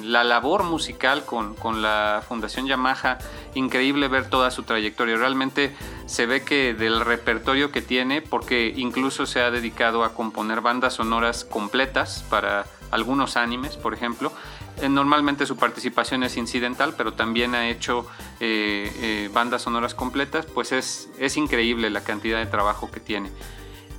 la 0.04 0.24
labor 0.24 0.64
musical 0.64 1.24
con, 1.24 1.82
la 1.82 2.24
Fundación 2.28 2.66
Yamaha. 2.66 3.20
Increíble 3.54 4.08
ver 4.08 4.28
toda 4.28 4.50
su 4.50 4.64
trayectoria. 4.64 5.16
Realmente 5.16 5.76
se 6.08 6.26
ve 6.26 6.44
que 6.44 6.74
del 6.74 7.02
repertorio 7.02 7.72
que 7.72 7.84
tiene, 7.84 8.22
porque 8.24 8.74
incluso 8.76 9.28
se 9.28 9.42
ha 9.42 9.52
dedicado 9.52 10.04
a 10.04 10.16
componer 10.16 10.62
bandas 10.62 10.96
sonoras 10.96 11.46
completas 11.46 12.26
para 12.28 12.66
algunos 12.90 13.38
animes, 13.38 13.78
por 13.78 13.94
ejemplo. 13.94 14.32
Eh, 14.82 14.90
normalmente 14.90 15.46
su 15.46 15.58
participación 15.58 16.24
es 16.24 16.38
incidental, 16.38 16.96
pero 16.98 17.14
también 17.14 17.54
ha 17.54 17.70
hecho 17.70 18.08
eh, 18.40 18.92
eh, 19.02 19.30
bandas 19.32 19.64
sonoras 19.64 19.94
completas, 19.94 20.46
pues 20.48 20.72
es, 20.72 21.10
es 21.20 21.38
increíble 21.38 21.90
la 21.90 22.02
cantidad 22.02 22.40
de 22.40 22.46
trabajo 22.46 22.90
que 22.90 23.00
tiene. 23.00 23.30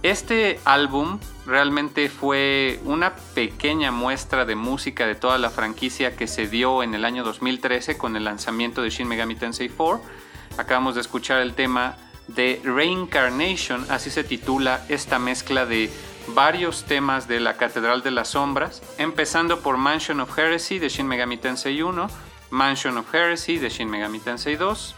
Este 0.03 0.59
álbum 0.65 1.19
realmente 1.45 2.09
fue 2.09 2.81
una 2.85 3.17
pequeña 3.35 3.91
muestra 3.91 4.47
de 4.47 4.55
música 4.55 5.07
de 5.07 5.15
toda 5.15 5.37
la 5.37 5.51
franquicia 5.51 6.17
que 6.17 6.27
se 6.27 6.47
dio 6.47 6.83
en 6.83 6.95
el 6.95 7.05
año 7.05 7.23
2013 7.23 7.99
con 7.99 8.17
el 8.17 8.25
lanzamiento 8.25 8.81
de 8.81 8.89
Shin 8.89 9.07
Megami 9.07 9.35
Tensei 9.35 9.69
4. 9.69 10.03
Acabamos 10.57 10.95
de 10.95 11.03
escuchar 11.03 11.43
el 11.43 11.53
tema 11.53 11.97
de 12.29 12.63
Reincarnation, 12.65 13.85
así 13.91 14.09
se 14.09 14.25
titula 14.25 14.87
esta 14.89 15.19
mezcla 15.19 15.67
de 15.67 15.91
varios 16.29 16.85
temas 16.85 17.29
de 17.29 17.41
la 17.41 17.59
Catedral 17.59 18.03
de 18.03 18.11
las 18.11 18.29
Sombras, 18.29 18.83
empezando 18.97 19.61
por 19.61 19.77
Mansion 19.77 20.21
of 20.21 20.39
Heresy 20.39 20.79
de 20.79 20.89
Shin 20.89 21.09
Megami 21.09 21.37
Tensei 21.37 21.83
1, 21.83 22.09
Mansion 22.49 22.97
of 22.97 23.15
Heresy 23.15 23.59
de 23.59 23.69
Shin 23.69 23.91
Megami 23.91 24.19
Tensei 24.19 24.57
2, 24.57 24.95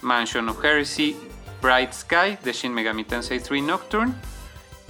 Mansion 0.00 0.48
of 0.48 0.64
Heresy 0.64 1.16
Bright 1.62 1.92
Sky 1.92 2.36
de 2.42 2.52
Shin 2.52 2.74
Megami 2.74 3.04
Tensei 3.04 3.38
3 3.38 3.62
Nocturne 3.62 4.12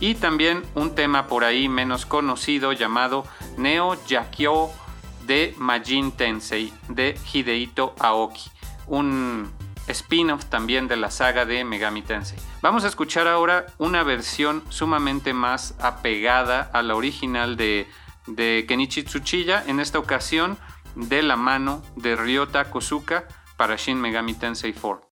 y 0.01 0.15
también 0.15 0.63
un 0.75 0.95
tema 0.95 1.27
por 1.27 1.45
ahí 1.45 1.69
menos 1.69 2.07
conocido 2.07 2.73
llamado 2.73 3.25
Neo 3.59 4.03
Yakyo 4.07 4.71
de 5.27 5.55
Majin 5.59 6.13
Tensei 6.13 6.73
de 6.89 7.15
Hidehito 7.33 7.95
Aoki, 8.01 8.51
un 8.87 9.53
spin-off 9.87 10.47
también 10.47 10.89
de 10.89 10.97
la 10.97 11.11
saga 11.11 11.45
de 11.45 11.63
Megami 11.63 12.03
Tensei. 12.03 12.39
Vamos 12.63 12.85
a 12.85 12.89
escuchar 12.89 13.29
ahora 13.29 13.67
una 13.79 14.03
versión 14.03 14.65
sumamente 14.71 15.35
más 15.35 15.75
apegada 15.79 16.71
a 16.73 16.83
la 16.83 16.97
original 16.97 17.57
de, 17.57 17.87
de 18.27 18.65
Kenichi 18.67 19.03
Tsuchiya, 19.03 19.63
en 19.67 19.79
esta 19.79 19.99
ocasión 19.99 20.57
de 20.95 21.23
la 21.23 21.37
mano 21.37 21.83
de 21.97 22.17
Ryota 22.17 22.71
Kosuka 22.71 23.29
para 23.57 23.77
Shin 23.77 24.01
Megami 24.01 24.35
Tensei 24.35 24.73
4. 24.73 25.12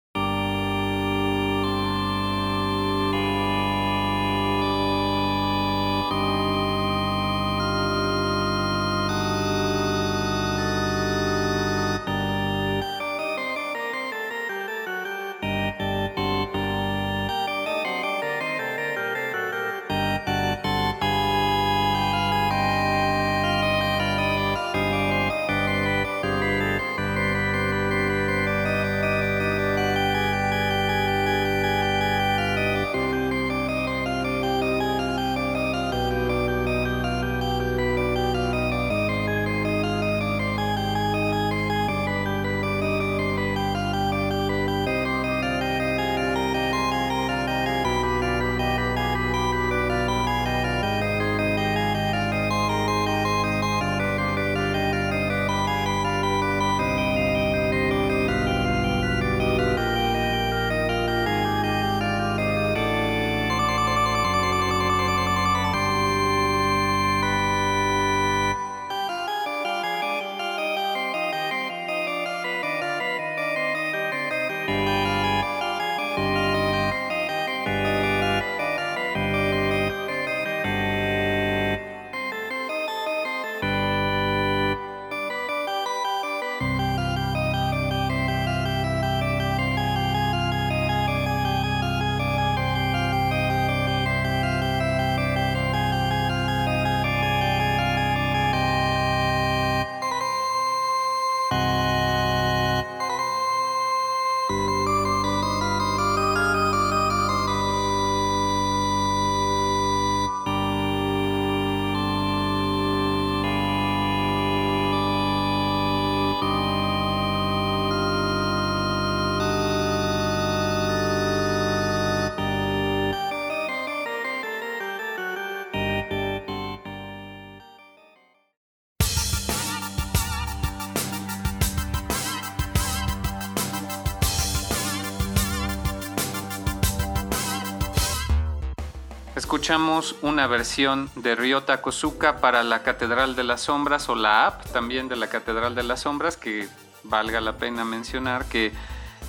Escuchamos 139.46 140.16
una 140.22 140.48
versión 140.48 141.08
de 141.14 141.36
Ryota 141.36 141.80
Kosuka 141.80 142.40
para 142.40 142.64
la 142.64 142.82
Catedral 142.82 143.36
de 143.36 143.44
las 143.44 143.60
Sombras 143.60 144.08
o 144.08 144.16
la 144.16 144.48
app 144.48 144.66
también 144.72 145.06
de 145.06 145.14
la 145.14 145.28
Catedral 145.28 145.76
de 145.76 145.84
las 145.84 146.00
Sombras, 146.00 146.36
que 146.36 146.66
valga 147.04 147.40
la 147.40 147.52
pena 147.52 147.84
mencionar 147.84 148.46
que 148.46 148.72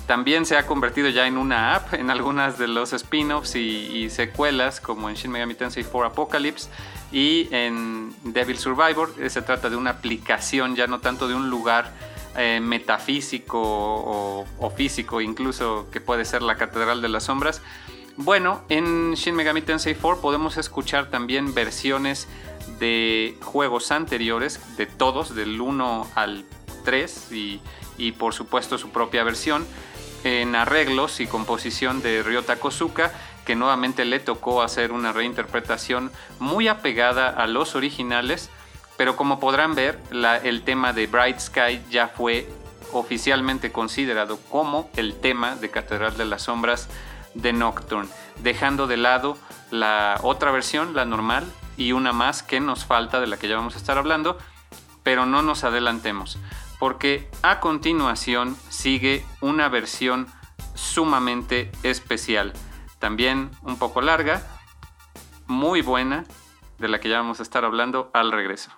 también 0.08 0.44
se 0.44 0.56
ha 0.56 0.66
convertido 0.66 1.08
ya 1.08 1.28
en 1.28 1.38
una 1.38 1.76
app 1.76 1.94
en 1.94 2.10
algunas 2.10 2.58
de 2.58 2.66
los 2.66 2.92
spin-offs 2.92 3.54
y, 3.54 4.10
secuelas 4.10 4.80
como 4.80 5.08
en 5.08 5.14
Shin 5.14 5.30
Megami 5.30 5.54
Tensei 5.54 5.84
4 5.84 6.06
Apocalypse 6.10 6.68
y 7.12 7.46
en 7.52 8.12
Devil 8.24 8.58
Survivor. 8.58 9.14
Se 9.28 9.40
trata 9.42 9.70
de 9.70 9.76
una 9.76 9.90
aplicación 9.90 10.74
ya 10.74 10.88
no 10.88 10.98
tanto 10.98 11.28
de 11.28 11.34
un 11.34 11.48
lugar 11.48 11.92
eh, 12.36 12.58
metafísico 12.60 13.60
o, 13.60 14.70
físico 14.76 15.20
incluso 15.20 15.86
que 15.92 16.00
puede 16.00 16.24
ser 16.24 16.42
la 16.42 16.56
Catedral 16.56 17.02
de 17.02 17.08
las 17.08 17.22
Sombras, 17.22 17.62
bueno, 18.18 18.62
en 18.68 19.14
Shin 19.14 19.36
Megami 19.36 19.62
Tensei 19.62 19.94
4 19.94 20.20
podemos 20.20 20.56
escuchar 20.56 21.08
también 21.08 21.54
versiones 21.54 22.26
de 22.80 23.36
juegos 23.42 23.92
anteriores, 23.92 24.60
de 24.76 24.86
todos, 24.86 25.36
del 25.36 25.60
1 25.60 26.08
al 26.16 26.44
3 26.84 27.32
y, 27.32 27.60
y 27.96 28.12
por 28.12 28.34
supuesto 28.34 28.76
su 28.76 28.90
propia 28.90 29.22
versión, 29.22 29.64
en 30.24 30.56
arreglos 30.56 31.20
y 31.20 31.28
composición 31.28 32.02
de 32.02 32.24
Ryota 32.24 32.56
Kosuka, 32.56 33.12
que 33.46 33.54
nuevamente 33.54 34.04
le 34.04 34.18
tocó 34.18 34.62
hacer 34.62 34.90
una 34.90 35.12
reinterpretación 35.12 36.10
muy 36.40 36.66
apegada 36.66 37.28
a 37.28 37.46
los 37.46 37.76
originales, 37.76 38.50
pero 38.96 39.14
como 39.14 39.38
podrán 39.38 39.76
ver, 39.76 39.96
el 40.42 40.62
tema 40.62 40.92
de 40.92 41.06
Bright 41.06 41.38
Sky 41.38 41.82
ya 41.88 42.08
fue 42.08 42.48
oficialmente 42.92 43.70
considerado 43.70 44.38
como 44.50 44.90
el 44.96 45.14
tema 45.14 45.54
de 45.54 45.70
Catedral 45.70 46.16
de 46.16 46.24
las 46.24 46.42
Sombras 46.42 46.88
de 47.34 47.52
Nocturne, 47.52 48.08
dejando 48.42 48.86
de 48.86 48.96
lado 48.96 49.36
la 49.70 50.18
otra 50.22 50.50
versión, 50.50 50.94
la 50.94 51.04
normal, 51.04 51.44
y 51.76 51.92
una 51.92 52.12
más 52.12 52.42
que 52.42 52.60
nos 52.60 52.84
falta 52.84 53.20
de 53.20 53.26
la 53.26 53.36
que 53.36 53.48
ya 53.48 53.56
vamos 53.56 53.74
a 53.74 53.78
estar 53.78 53.98
hablando, 53.98 54.38
pero 55.02 55.26
no 55.26 55.42
nos 55.42 55.64
adelantemos, 55.64 56.38
porque 56.78 57.30
a 57.42 57.60
continuación 57.60 58.56
sigue 58.68 59.24
una 59.40 59.68
versión 59.68 60.26
sumamente 60.74 61.70
especial, 61.82 62.52
también 62.98 63.50
un 63.62 63.78
poco 63.78 64.00
larga, 64.00 64.42
muy 65.46 65.82
buena, 65.82 66.24
de 66.78 66.88
la 66.88 67.00
que 67.00 67.08
ya 67.08 67.18
vamos 67.18 67.40
a 67.40 67.42
estar 67.42 67.64
hablando 67.64 68.10
al 68.12 68.32
regreso. 68.32 68.70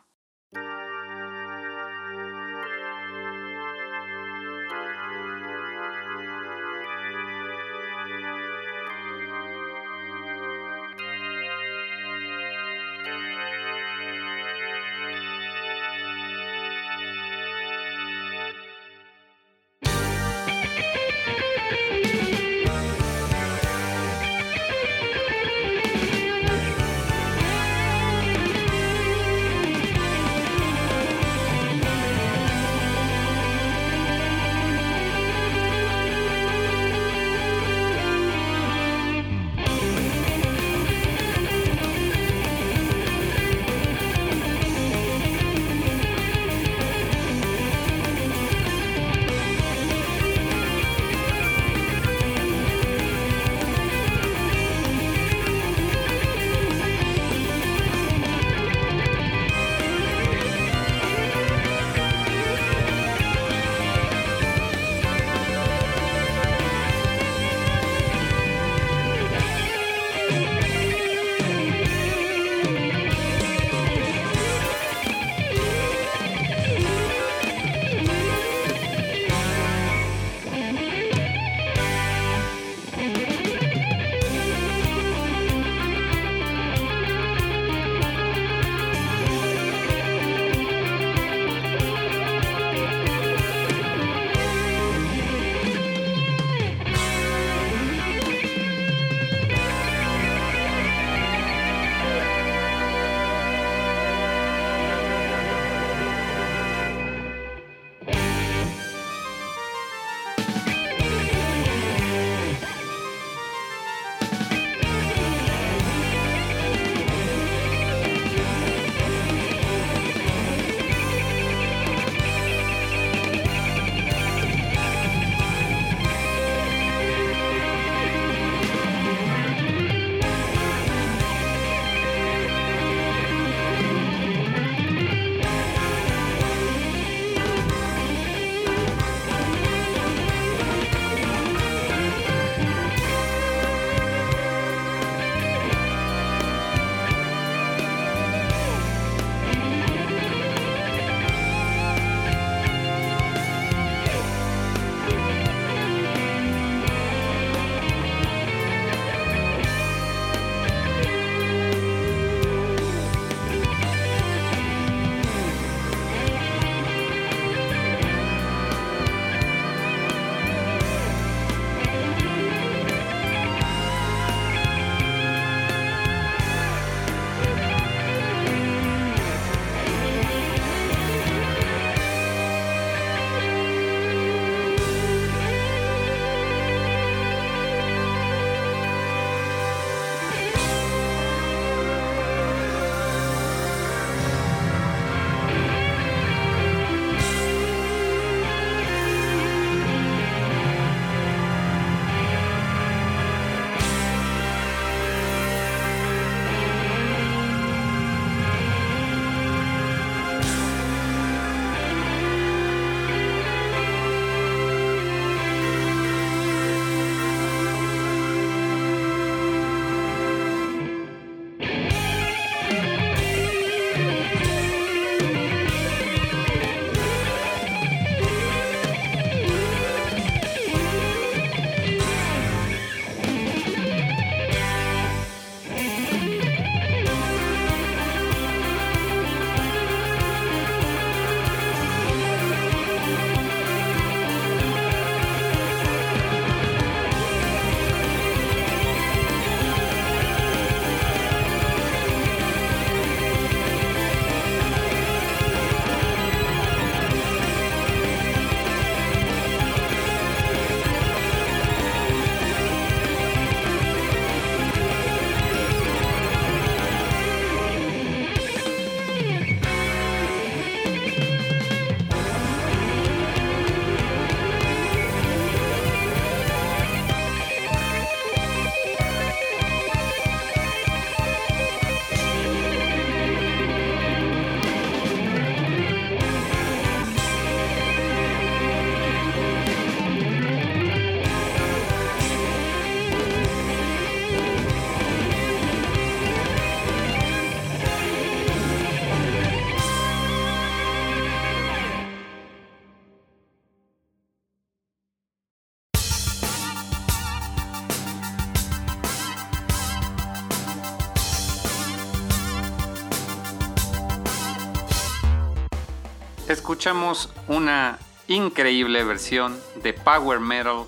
Escuchamos 316.81 317.29
una 317.47 317.99
increíble 318.27 319.05
versión 319.05 319.55
de 319.83 319.93
Power 319.93 320.41
Metal 320.41 320.87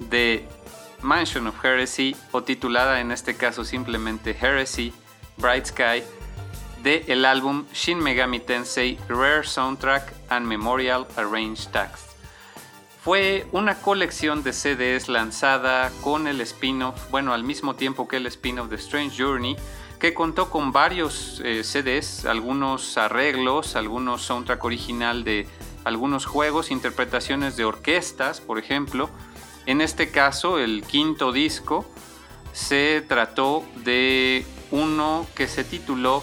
de 0.00 0.44
Mansion 1.00 1.46
of 1.46 1.64
Heresy 1.64 2.16
o 2.32 2.42
titulada 2.42 3.00
en 3.00 3.12
este 3.12 3.36
caso 3.36 3.62
simplemente 3.64 4.36
Heresy 4.36 4.92
Bright 5.36 5.66
Sky 5.66 6.02
de 6.82 7.04
el 7.06 7.24
álbum 7.24 7.66
Shin 7.72 8.00
Megami 8.00 8.40
Tensei 8.40 8.98
Rare 9.08 9.44
Soundtrack 9.44 10.12
and 10.28 10.44
Memorial 10.44 11.06
Arranged 11.16 11.70
Tracks. 11.70 12.04
Fue 13.04 13.46
una 13.52 13.76
colección 13.76 14.42
de 14.42 14.52
CDs 14.52 15.08
lanzada 15.08 15.92
con 16.02 16.26
el 16.26 16.40
spin-off, 16.40 17.12
bueno, 17.12 17.32
al 17.32 17.44
mismo 17.44 17.76
tiempo 17.76 18.08
que 18.08 18.16
el 18.16 18.26
spin-off 18.26 18.68
de 18.70 18.74
Strange 18.74 19.22
Journey, 19.22 19.56
que 19.98 20.14
contó 20.14 20.50
con 20.50 20.72
varios 20.72 21.42
eh, 21.44 21.64
CDs, 21.64 22.24
algunos 22.24 22.96
arreglos, 22.96 23.74
algunos 23.74 24.22
soundtrack 24.22 24.64
original 24.64 25.24
de 25.24 25.46
algunos 25.84 26.26
juegos, 26.26 26.70
interpretaciones 26.70 27.56
de 27.56 27.64
orquestas, 27.64 28.40
por 28.40 28.58
ejemplo. 28.58 29.10
En 29.66 29.80
este 29.80 30.10
caso, 30.10 30.58
el 30.58 30.82
quinto 30.82 31.32
disco 31.32 31.84
se 32.52 33.04
trató 33.06 33.64
de 33.84 34.46
uno 34.70 35.26
que 35.34 35.48
se 35.48 35.64
tituló 35.64 36.22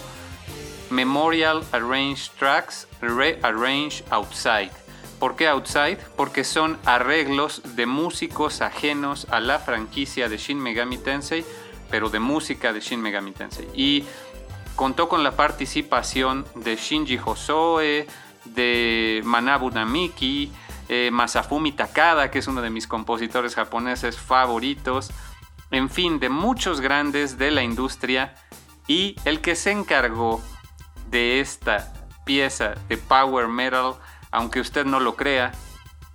Memorial 0.90 1.64
Arranged 1.72 2.30
Tracks 2.38 2.88
Rearranged 3.00 4.04
Outside. 4.10 4.70
¿Por 5.18 5.36
qué 5.36 5.48
Outside? 5.48 5.98
Porque 6.16 6.44
son 6.44 6.78
arreglos 6.84 7.62
de 7.74 7.86
músicos 7.86 8.60
ajenos 8.60 9.26
a 9.30 9.40
la 9.40 9.58
franquicia 9.58 10.28
de 10.28 10.36
Shin 10.36 10.58
Megami 10.58 10.98
Tensei, 10.98 11.44
pero 11.96 12.10
de 12.10 12.20
música 12.20 12.74
de 12.74 12.80
Shin 12.80 13.00
Megami 13.00 13.32
Tensei. 13.32 13.70
Y 13.72 14.04
contó 14.74 15.08
con 15.08 15.24
la 15.24 15.34
participación 15.34 16.44
de 16.54 16.76
Shinji 16.76 17.18
Hosoe, 17.24 18.06
de 18.44 19.22
Manabu 19.24 19.70
Namiki, 19.70 20.52
eh, 20.90 21.08
Masafumi 21.10 21.72
Takada, 21.72 22.30
que 22.30 22.40
es 22.40 22.48
uno 22.48 22.60
de 22.60 22.68
mis 22.68 22.86
compositores 22.86 23.54
japoneses 23.54 24.18
favoritos, 24.18 25.10
en 25.70 25.88
fin, 25.88 26.20
de 26.20 26.28
muchos 26.28 26.82
grandes 26.82 27.38
de 27.38 27.50
la 27.50 27.62
industria. 27.62 28.34
Y 28.86 29.16
el 29.24 29.40
que 29.40 29.56
se 29.56 29.70
encargó 29.70 30.42
de 31.08 31.40
esta 31.40 31.94
pieza 32.26 32.74
de 32.90 32.98
power 32.98 33.48
metal 33.48 33.94
aunque 34.32 34.60
usted 34.60 34.84
no 34.84 35.00
lo 35.00 35.16
crea, 35.16 35.52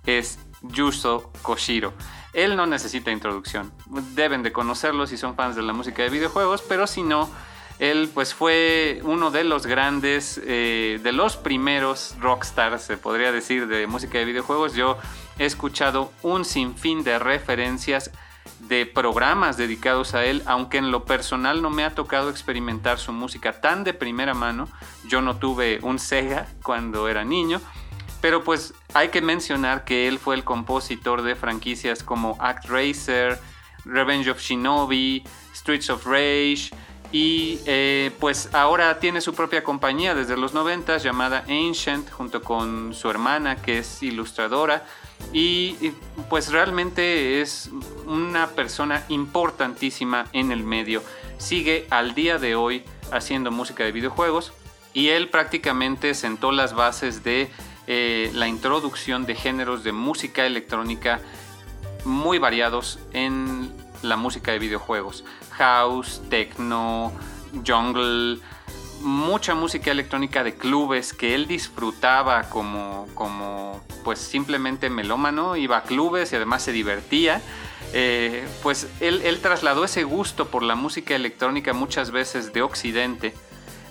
es 0.06 0.38
Yuzo 0.62 1.32
Koshiro. 1.42 1.92
Él 2.32 2.56
no 2.56 2.66
necesita 2.66 3.10
introducción. 3.10 3.72
Deben 4.14 4.42
de 4.42 4.52
conocerlo 4.52 5.06
si 5.06 5.16
son 5.16 5.34
fans 5.34 5.56
de 5.56 5.62
la 5.62 5.72
música 5.72 6.02
de 6.02 6.08
videojuegos, 6.10 6.62
pero 6.62 6.86
si 6.86 7.02
no, 7.02 7.30
él 7.78 8.10
pues 8.12 8.32
fue 8.32 9.00
uno 9.04 9.30
de 9.30 9.44
los 9.44 9.66
grandes, 9.66 10.40
eh, 10.44 11.00
de 11.02 11.12
los 11.12 11.36
primeros 11.36 12.16
rockstars, 12.20 12.82
se 12.82 12.96
podría 12.96 13.32
decir, 13.32 13.66
de 13.66 13.86
música 13.86 14.18
de 14.18 14.24
videojuegos. 14.24 14.74
Yo 14.74 14.98
he 15.38 15.44
escuchado 15.44 16.12
un 16.22 16.44
sinfín 16.44 17.04
de 17.04 17.18
referencias 17.18 18.10
de 18.60 18.86
programas 18.86 19.56
dedicados 19.56 20.14
a 20.14 20.24
él, 20.24 20.42
aunque 20.46 20.78
en 20.78 20.90
lo 20.90 21.04
personal 21.04 21.62
no 21.62 21.70
me 21.70 21.84
ha 21.84 21.94
tocado 21.94 22.30
experimentar 22.30 22.98
su 22.98 23.12
música 23.12 23.60
tan 23.60 23.84
de 23.84 23.94
primera 23.94 24.34
mano. 24.34 24.68
Yo 25.06 25.20
no 25.20 25.36
tuve 25.36 25.78
un 25.82 25.98
Sega 25.98 26.46
cuando 26.62 27.08
era 27.08 27.24
niño, 27.24 27.60
pero 28.20 28.44
pues 28.44 28.74
hay 28.94 29.08
que 29.08 29.20
mencionar 29.20 29.84
que 29.84 30.08
él 30.08 30.18
fue 30.18 30.34
el 30.34 30.44
compositor 30.44 31.22
de 31.22 31.34
franquicias 31.34 32.02
como 32.02 32.36
Act 32.40 32.66
Racer, 32.66 33.38
Revenge 33.84 34.30
of 34.30 34.40
Shinobi, 34.40 35.24
Streets 35.54 35.90
of 35.90 36.06
Rage 36.06 36.70
y 37.10 37.60
eh, 37.66 38.10
pues 38.18 38.54
ahora 38.54 38.98
tiene 38.98 39.20
su 39.20 39.34
propia 39.34 39.62
compañía 39.62 40.14
desde 40.14 40.36
los 40.36 40.54
90 40.54 40.96
llamada 40.98 41.44
Ancient 41.48 42.10
junto 42.10 42.42
con 42.42 42.94
su 42.94 43.10
hermana 43.10 43.56
que 43.56 43.78
es 43.78 44.02
ilustradora 44.02 44.84
y, 45.32 45.76
y 45.80 45.94
pues 46.30 46.50
realmente 46.50 47.40
es 47.42 47.70
una 48.06 48.48
persona 48.48 49.04
importantísima 49.08 50.26
en 50.32 50.52
el 50.52 50.64
medio. 50.64 51.02
Sigue 51.38 51.86
al 51.90 52.14
día 52.14 52.38
de 52.38 52.54
hoy 52.54 52.84
haciendo 53.10 53.50
música 53.50 53.84
de 53.84 53.92
videojuegos 53.92 54.52
y 54.94 55.08
él 55.08 55.28
prácticamente 55.28 56.14
sentó 56.14 56.50
las 56.52 56.74
bases 56.74 57.22
de 57.24 57.50
eh, 57.86 58.30
la 58.34 58.48
introducción 58.48 59.26
de 59.26 59.34
géneros 59.34 59.82
de 59.84 59.92
música 59.92 60.46
electrónica 60.46 61.20
muy 62.04 62.38
variados 62.38 62.98
en 63.12 63.72
la 64.02 64.16
música 64.16 64.52
de 64.52 64.58
videojuegos. 64.58 65.24
House, 65.52 66.22
techno, 66.28 67.12
jungle, 67.66 68.40
mucha 69.00 69.54
música 69.54 69.90
electrónica 69.90 70.44
de 70.44 70.54
clubes 70.54 71.12
que 71.12 71.34
él 71.34 71.46
disfrutaba 71.46 72.44
como, 72.48 73.08
como 73.14 73.80
pues 74.04 74.18
simplemente 74.18 74.90
melómano, 74.90 75.56
iba 75.56 75.78
a 75.78 75.82
clubes 75.82 76.32
y 76.32 76.36
además 76.36 76.62
se 76.62 76.72
divertía. 76.72 77.42
Eh, 77.94 78.46
pues 78.62 78.88
él, 79.00 79.20
él 79.24 79.40
trasladó 79.40 79.84
ese 79.84 80.04
gusto 80.04 80.48
por 80.48 80.62
la 80.62 80.74
música 80.74 81.14
electrónica 81.14 81.72
muchas 81.72 82.10
veces 82.10 82.52
de 82.52 82.62
Occidente 82.62 83.34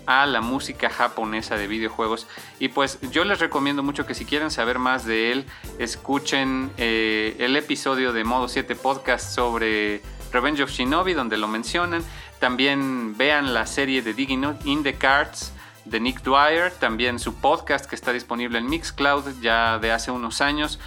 a 0.06 0.26
la 0.26 0.42
música 0.42 0.90
japonesa 0.90 1.58
de 1.58 1.68
videojuegos. 1.68 2.28
Y 2.60 2.70
pues 2.70 3.00
yo 3.12 3.24
les 3.24 3.40
recomiendo 3.40 3.84
mucho 3.84 4.06
que 4.06 4.14
si 4.14 4.26
quieren 4.26 4.52
saber 4.52 4.80
más 4.80 5.06
de 5.06 5.32
él, 5.32 5.46
escuchen 5.80 6.72
eh, 6.78 7.36
el 7.40 7.56
episodio 7.56 8.14
de 8.14 8.24
Modo 8.24 8.48
7 8.48 8.76
Podcast 8.76 9.34
sobre 9.34 10.02
Revenge 10.32 10.64
of 10.64 10.72
Shinobi, 10.72 11.14
donde 11.14 11.38
lo 11.38 11.48
mencionan. 11.48 12.04
También 12.40 13.18
vean 13.18 13.54
la 13.54 13.68
serie 13.68 14.02
de 14.02 14.14
Digging 14.14 14.58
in 14.66 14.84
the 14.84 14.96
Cards 14.96 15.54
de 15.86 16.00
Nick 16.00 16.22
Dwyer, 16.22 16.72
también 16.72 17.20
su 17.20 17.36
podcast 17.36 17.86
que 17.86 17.96
está 17.96 18.14
disponible 18.14 18.58
en 18.60 18.68
Mixcloud 18.68 19.42
ya 19.42 19.80
de 19.80 19.92
hace 19.92 20.12
unos 20.12 20.42
años, 20.42 20.80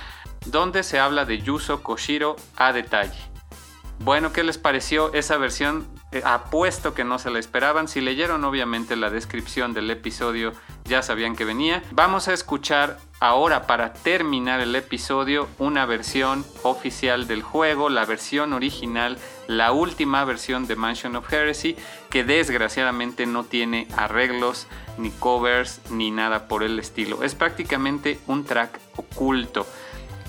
donde 0.46 0.82
se 0.82 0.98
habla 0.98 1.24
de 1.24 1.40
Yuzo 1.40 1.82
Koshiro 1.82 2.36
a 2.56 2.72
detalle. 2.72 3.18
Bueno, 4.00 4.32
¿qué 4.32 4.42
les 4.42 4.58
pareció 4.58 5.12
esa 5.14 5.36
versión 5.36 5.86
eh, 6.14 6.22
apuesto 6.24 6.94
que 6.94 7.02
no 7.02 7.18
se 7.18 7.30
la 7.30 7.40
esperaban. 7.40 7.88
Si 7.88 8.00
leyeron 8.00 8.44
obviamente 8.44 8.94
la 8.94 9.10
descripción 9.10 9.74
del 9.74 9.90
episodio 9.90 10.52
ya 10.84 11.02
sabían 11.02 11.34
que 11.34 11.44
venía. 11.44 11.82
Vamos 11.90 12.28
a 12.28 12.32
escuchar 12.32 12.98
ahora 13.18 13.66
para 13.66 13.92
terminar 13.92 14.60
el 14.60 14.76
episodio 14.76 15.48
una 15.58 15.86
versión 15.86 16.44
oficial 16.62 17.26
del 17.26 17.42
juego, 17.42 17.88
la 17.88 18.04
versión 18.04 18.52
original, 18.52 19.18
la 19.48 19.72
última 19.72 20.24
versión 20.24 20.68
de 20.68 20.76
Mansion 20.76 21.16
of 21.16 21.32
Heresy 21.32 21.76
que 22.10 22.22
desgraciadamente 22.22 23.26
no 23.26 23.42
tiene 23.42 23.88
arreglos 23.96 24.68
ni 24.98 25.10
covers 25.10 25.80
ni 25.90 26.12
nada 26.12 26.46
por 26.46 26.62
el 26.62 26.78
estilo. 26.78 27.24
Es 27.24 27.34
prácticamente 27.34 28.20
un 28.28 28.44
track 28.44 28.78
oculto. 28.96 29.66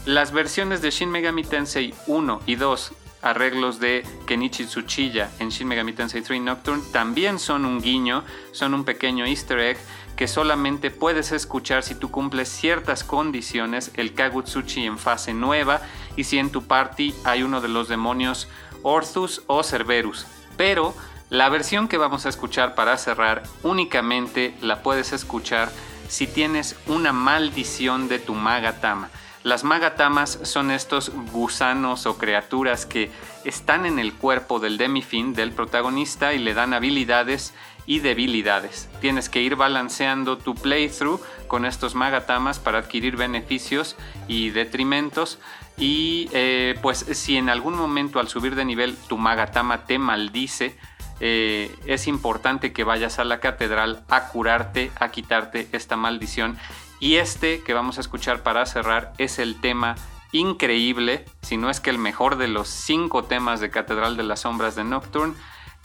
Las 0.06 0.32
versiones 0.32 0.82
de 0.82 0.90
Shin 0.90 1.12
Megami 1.12 1.44
Tensei 1.44 1.94
1 2.08 2.42
y 2.48 2.56
2 2.56 2.92
arreglos 3.26 3.80
de 3.80 4.06
Kenichi 4.28 4.66
Tsuchiya 4.66 5.32
en 5.40 5.50
Shin 5.50 5.68
Megami 5.68 5.94
Tensei 5.94 6.22
3 6.22 6.42
Nocturne 6.42 6.84
también 6.92 7.40
son 7.40 7.66
un 7.66 7.82
guiño, 7.82 8.24
son 8.52 8.74
un 8.74 8.86
pequeño 8.86 9.26
easter 9.26 9.60
egg 9.60 9.78
que 10.16 10.28
solamente 10.28 10.92
puedes 10.92 11.32
escuchar 11.32 11.84
si 11.84 11.96
tú 11.96 12.12
cumples 12.12 12.48
ciertas 12.48 13.04
condiciones, 13.04 13.92
el 13.96 14.14
Kagutsuchi 14.14 14.86
en 14.86 14.98
fase 14.98 15.34
nueva 15.34 15.82
y 16.16 16.24
si 16.24 16.38
en 16.38 16.52
tu 16.52 16.64
party 16.64 17.14
hay 17.26 17.44
uno 17.44 17.62
de 17.62 17.68
los 17.68 17.90
demonios 17.90 18.48
Orthus 18.84 19.42
o 19.48 19.64
Cerberus. 19.64 20.28
Pero 20.56 20.96
la 21.30 21.50
versión 21.50 21.88
que 21.88 21.98
vamos 21.98 22.26
a 22.26 22.30
escuchar 22.30 22.76
para 22.76 22.98
cerrar 22.98 23.44
únicamente 23.64 24.56
la 24.62 24.84
puedes 24.84 25.12
escuchar 25.12 25.72
si 26.08 26.28
tienes 26.28 26.76
una 26.86 27.12
maldición 27.12 28.08
de 28.08 28.20
tu 28.20 28.36
Magatama. 28.36 29.10
Las 29.46 29.64
magatamas 29.64 30.40
son 30.42 30.72
estos 30.72 31.12
gusanos 31.32 32.08
o 32.08 32.18
criaturas 32.18 32.88
que 32.88 33.12
están 33.44 33.86
en 33.86 34.00
el 34.00 34.12
cuerpo 34.12 34.60
del 34.60 34.80
demifin 34.80 35.36
del 35.36 35.52
protagonista 35.52 36.34
y 36.34 36.40
le 36.40 36.56
dan 36.56 36.74
habilidades 36.74 37.54
y 37.86 38.00
debilidades. 38.00 38.90
Tienes 39.02 39.30
que 39.30 39.44
ir 39.44 39.56
balanceando 39.56 40.40
tu 40.40 40.56
playthrough 40.56 41.22
con 41.48 41.66
estos 41.66 41.94
magatamas 41.94 42.58
para 42.58 42.80
adquirir 42.80 43.18
beneficios 43.18 43.96
y 44.28 44.50
detrimentos. 44.50 45.38
Y 45.78 46.28
eh, 46.34 46.80
pues 46.82 47.06
si 47.12 47.38
en 47.38 47.50
algún 47.50 47.76
momento 47.76 48.20
al 48.20 48.30
subir 48.30 48.56
de 48.56 48.66
nivel 48.66 48.98
tu 49.08 49.20
magatama 49.20 49.86
te 49.86 50.00
maldice, 50.00 50.76
eh, 51.20 51.74
es 51.86 52.08
importante 52.08 52.74
que 52.74 52.84
vayas 52.84 53.20
a 53.20 53.24
la 53.24 53.40
catedral 53.40 54.04
a 54.10 54.28
curarte, 54.30 54.92
a 55.00 55.12
quitarte 55.12 55.70
esta 55.72 55.96
maldición 55.96 56.58
y 57.00 57.16
este 57.16 57.62
que 57.62 57.74
vamos 57.74 57.98
a 57.98 58.02
escuchar 58.02 58.44
para 58.44 58.66
cerrar 58.66 59.14
es 59.18 59.40
el 59.40 59.60
tema 59.60 59.96
increíble, 60.32 61.26
si 61.42 61.58
no 61.58 61.70
es 61.70 61.80
que 61.80 61.90
el 61.90 61.98
mejor 61.98 62.38
de 62.38 62.48
los 62.48 62.68
cinco 62.68 63.24
temas 63.24 63.60
de 63.60 63.70
Catedral 63.70 64.18
de 64.18 64.24
las 64.24 64.42
Sombras 64.42 64.76
de 64.76 64.84
Nocturne, 64.84 65.36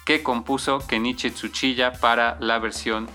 que 0.04 0.22
compuso 0.22 0.80
Kenichi 0.86 1.30
Tsuchiya 1.30 1.92
para 1.92 2.36
la 2.40 2.58
versión 2.58 3.08